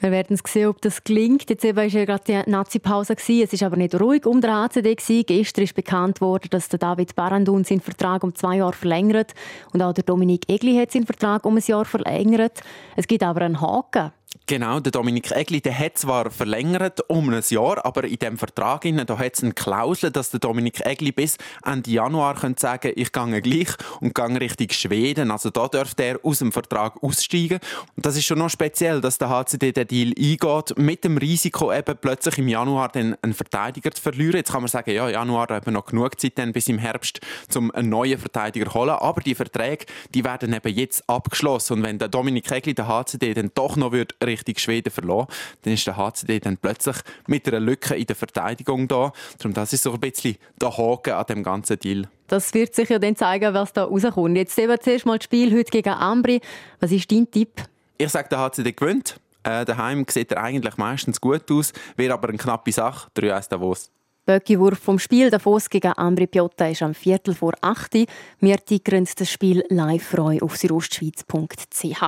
Wir 0.00 0.10
werden 0.10 0.36
sehen, 0.44 0.68
ob 0.68 0.82
das 0.82 1.02
gelingt. 1.02 1.48
Jetzt 1.48 1.64
war 1.76 1.84
ja 1.84 2.04
gerade 2.04 2.24
die 2.26 2.50
Nazi-Pause. 2.50 3.14
Es 3.16 3.28
war 3.28 3.66
aber 3.66 3.76
nicht 3.76 3.98
ruhig 3.98 4.26
um 4.26 4.40
den 4.40 4.50
ACD. 4.50 4.96
Gestern 5.24 5.64
ist 5.64 5.74
bekannt 5.74 6.20
worden, 6.20 6.48
dass 6.50 6.68
der 6.68 6.78
David 6.78 7.14
Barandun 7.14 7.64
seinen 7.64 7.80
Vertrag 7.80 8.22
um 8.22 8.34
zwei 8.34 8.56
Jahre 8.56 8.74
verlängert. 8.74 9.32
Und 9.72 9.82
auch 9.82 9.92
der 9.92 10.04
Dominik 10.04 10.48
Egli 10.48 10.76
hat 10.76 10.92
seinen 10.92 11.06
Vertrag 11.06 11.46
um 11.46 11.56
ein 11.56 11.62
Jahr 11.64 11.84
verlängert. 11.84 12.60
Es 12.96 13.06
gibt 13.06 13.22
aber 13.22 13.42
einen 13.42 13.60
Haken. 13.60 14.12
Genau, 14.46 14.78
der 14.78 14.92
Dominik 14.92 15.30
Egli, 15.30 15.62
der 15.62 15.78
hat 15.78 15.96
zwar 15.96 16.30
verlängert 16.30 17.00
um 17.08 17.30
ein 17.30 17.42
Jahr, 17.48 17.82
aber 17.86 18.04
in 18.04 18.18
dem 18.18 18.36
Vertrag 18.36 18.82
da 18.82 19.18
hat 19.18 19.34
es 19.36 19.42
eine 19.42 19.54
Klausel, 19.54 20.10
dass 20.10 20.32
der 20.32 20.40
Dominik 20.40 20.84
Egli 20.84 21.12
bis 21.12 21.38
Ende 21.64 21.90
Januar 21.90 22.34
könnte 22.34 22.60
sagen, 22.60 22.92
ich 22.94 23.10
gehe 23.10 23.40
gleich 23.40 23.68
und 24.02 24.14
gehe 24.14 24.40
Richtung 24.40 24.68
Schweden. 24.70 25.30
Also 25.30 25.48
da 25.48 25.66
dürfte 25.68 26.02
er 26.02 26.20
aus 26.22 26.40
dem 26.40 26.52
Vertrag 26.52 27.02
aussteigen. 27.02 27.58
Und 27.96 28.04
das 28.04 28.18
ist 28.18 28.26
schon 28.26 28.38
noch 28.38 28.50
speziell, 28.50 29.00
dass 29.00 29.16
der 29.16 29.30
HCD 29.30 29.72
den 29.72 29.86
Deal 29.86 30.08
eingeht, 30.08 30.76
mit 30.76 31.04
dem 31.04 31.16
Risiko 31.16 31.72
eben 31.72 31.96
plötzlich 31.98 32.36
im 32.36 32.48
Januar 32.48 32.90
dann 32.90 33.16
einen 33.22 33.32
Verteidiger 33.32 33.92
zu 33.92 34.02
verlieren. 34.02 34.36
Jetzt 34.36 34.52
kann 34.52 34.60
man 34.60 34.68
sagen, 34.68 34.90
ja, 34.90 35.08
Januar 35.08 35.48
haben 35.48 35.72
noch 35.72 35.86
genug 35.86 36.20
Zeit 36.20 36.36
dann 36.36 36.52
bis 36.52 36.68
im 36.68 36.76
Herbst, 36.76 37.20
um 37.54 37.70
einen 37.70 37.88
neuen 37.88 38.18
Verteidiger 38.18 38.66
zu 38.66 38.74
holen. 38.74 38.90
Aber 38.90 39.22
die 39.22 39.34
Verträge, 39.34 39.86
die 40.14 40.22
werden 40.22 40.52
eben 40.52 40.74
jetzt 40.74 41.08
abgeschlossen. 41.08 41.78
Und 41.78 41.82
wenn 41.82 41.98
der 41.98 42.08
Dominik 42.08 42.50
Egli 42.50 42.74
der 42.74 42.88
HCD 42.88 43.32
dann 43.32 43.50
doch 43.54 43.76
noch 43.76 43.92
wird 43.92 44.14
Richtung 44.34 44.56
Schweden 44.58 44.90
verloren, 44.90 45.26
dann 45.62 45.74
ist 45.74 45.86
der 45.86 45.96
HCD 45.96 46.40
dann 46.40 46.56
plötzlich 46.56 46.96
mit 47.26 47.48
einer 47.48 47.60
Lücke 47.60 47.94
in 47.94 48.06
der 48.06 48.16
Verteidigung 48.16 48.88
da. 48.88 49.12
Darum 49.38 49.54
das 49.54 49.72
ist 49.72 49.82
so 49.82 49.92
ein 49.92 50.00
bisschen 50.00 50.36
der 50.60 50.76
Haken 50.76 51.14
an 51.14 51.26
dem 51.26 51.42
ganzen 51.42 51.78
Deal. 51.78 52.08
Das 52.28 52.52
wird 52.54 52.74
sich 52.74 52.88
ja 52.88 52.98
dann 52.98 53.16
zeigen, 53.16 53.52
was 53.54 53.72
da 53.72 53.84
rauskommt. 53.84 54.36
Jetzt 54.36 54.54
sehen 54.56 54.68
wir 54.68 54.80
zuerst 54.80 55.06
mal 55.06 55.18
das 55.18 55.24
Spiel 55.24 55.56
heute 55.56 55.70
gegen 55.70 55.90
Ambri. 55.90 56.40
Was 56.80 56.92
ist 56.92 57.10
dein 57.10 57.30
Tipp? 57.30 57.62
Ich 57.98 58.10
sage, 58.10 58.28
der 58.28 58.38
HCD 58.38 58.72
gewinnt. 58.72 59.16
Äh, 59.44 59.64
daheim 59.64 60.06
sieht 60.08 60.32
er 60.32 60.42
eigentlich 60.42 60.76
meistens 60.78 61.20
gut 61.20 61.50
aus, 61.50 61.72
wäre 61.96 62.14
aber 62.14 62.28
eine 62.28 62.38
knappe 62.38 62.72
Sache. 62.72 63.10
3-1 63.14 63.50
Davos. 63.50 63.90
Böckiwurf 64.26 64.78
vom 64.78 64.98
Spiel 64.98 65.28
Davos 65.28 65.68
gegen 65.68 65.92
Ambri 65.92 66.26
Piotta 66.26 66.68
ist 66.68 66.82
am 66.82 66.94
Viertel 66.94 67.34
vor 67.34 67.52
8 67.60 68.06
Wir 68.40 68.56
tickern 68.56 69.06
das 69.16 69.30
Spiel 69.30 69.62
live 69.68 70.02
frei 70.02 70.40
auf 70.40 70.56
südostschweiz.ch. 70.56 72.02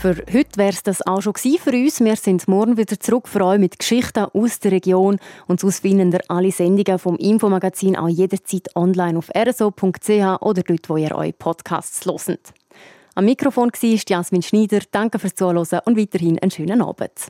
Für 0.00 0.16
heute 0.32 0.56
wäre 0.56 0.70
es 0.70 0.82
das 0.82 1.06
auch 1.06 1.20
schon 1.20 1.34
für 1.34 1.72
uns. 1.72 2.00
Wir 2.00 2.16
sind 2.16 2.48
morgen 2.48 2.78
wieder 2.78 2.98
zurück 2.98 3.28
für 3.28 3.44
euch 3.44 3.58
mit 3.58 3.78
Geschichten 3.78 4.24
aus 4.32 4.58
der 4.58 4.72
Region. 4.72 5.18
Und 5.46 5.60
sonst 5.60 5.80
finden 5.80 6.10
ihr 6.10 6.22
alle 6.28 6.50
Sendungen 6.50 6.98
vom 6.98 7.16
Infomagazin 7.16 7.96
auch 7.96 8.08
jederzeit 8.08 8.74
online 8.74 9.18
auf 9.18 9.28
rso.ch 9.28 10.40
oder 10.40 10.62
dort, 10.62 10.88
wo 10.88 10.96
ihr 10.96 11.14
eure 11.14 11.34
Podcasts 11.34 12.06
hört. 12.06 12.54
Am 13.14 13.26
Mikrofon 13.26 13.70
war 13.70 14.00
Jasmin 14.08 14.40
Schneider. 14.40 14.78
Danke 14.90 15.18
fürs 15.18 15.34
Zuhören 15.34 15.58
und 15.58 15.98
weiterhin 15.98 16.38
einen 16.38 16.50
schönen 16.50 16.80
Abend. 16.80 17.28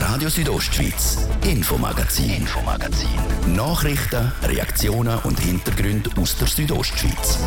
Radio 0.00 0.30
Südostschweiz, 0.30 1.28
Infomagazin, 1.46 2.30
Infomagazin. 2.30 3.10
Nachrichten, 3.54 4.32
Reaktionen 4.42 5.18
und 5.24 5.38
Hintergründe 5.38 6.08
aus 6.18 6.38
der 6.38 6.46
Südostschweiz. 6.46 7.40